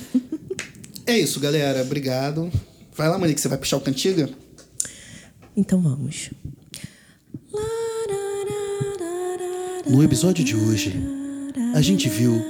É 1.06 1.18
isso, 1.18 1.40
galera. 1.40 1.82
Obrigado. 1.82 2.50
Vai 2.94 3.08
lá, 3.08 3.18
Monique, 3.18 3.40
você 3.40 3.48
vai 3.48 3.58
puxar 3.58 3.78
o 3.78 3.80
cantiga? 3.80 4.28
Então 5.56 5.80
vamos. 5.80 6.30
No 9.86 10.02
episódio 10.02 10.44
de 10.44 10.54
hoje, 10.54 10.94
a 11.74 11.80
gente 11.80 12.08
viu 12.08 12.40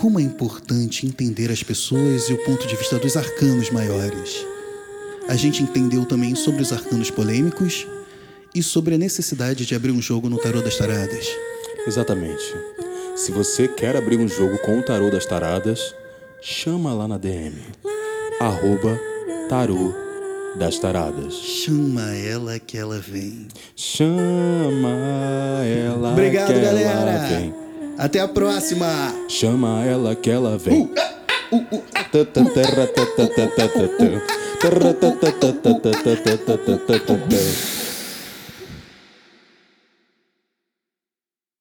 como 0.00 0.20
é 0.20 0.22
importante 0.22 1.06
entender 1.06 1.50
as 1.50 1.62
pessoas 1.62 2.28
e 2.28 2.32
o 2.32 2.44
ponto 2.44 2.66
de 2.66 2.76
vista 2.76 2.98
dos 2.98 3.16
arcanos 3.16 3.70
maiores. 3.70 4.46
A 5.28 5.34
gente 5.34 5.62
entendeu 5.62 6.04
também 6.04 6.34
sobre 6.34 6.62
os 6.62 6.72
arcanos 6.72 7.10
polêmicos 7.10 7.86
e 8.54 8.62
sobre 8.62 8.94
a 8.94 8.98
necessidade 8.98 9.66
de 9.66 9.74
abrir 9.74 9.90
um 9.90 10.00
jogo 10.00 10.28
no 10.28 10.38
Tarô 10.38 10.62
das 10.62 10.76
Taradas. 10.76 11.26
Exatamente. 11.86 12.44
Se 13.16 13.32
você 13.32 13.66
quer 13.66 13.96
abrir 13.96 14.16
um 14.18 14.28
jogo 14.28 14.58
com 14.58 14.78
o 14.78 14.82
tarô 14.82 15.10
das 15.10 15.26
taradas, 15.26 15.92
chama 16.40 16.94
lá 16.94 17.08
na 17.08 17.18
DM. 17.18 17.56
Arroba 18.40 18.98
tarô 19.48 19.92
das 20.56 20.78
taradas. 20.78 21.34
Chama 21.34 22.14
ela 22.14 22.58
que 22.60 22.78
ela 22.78 23.00
vem. 23.00 23.48
Chama 23.74 25.64
ela 25.64 26.12
Obrigado, 26.12 26.52
que 26.52 26.60
galera. 26.60 27.10
ela 27.10 27.26
vem. 27.26 27.67
Até 27.98 28.20
a 28.20 28.28
próxima. 28.28 29.12
Chama 29.28 29.84
ela 29.84 30.14
que 30.14 30.30
ela 30.30 30.56
vem. 30.56 30.88
Uh, 31.50 31.82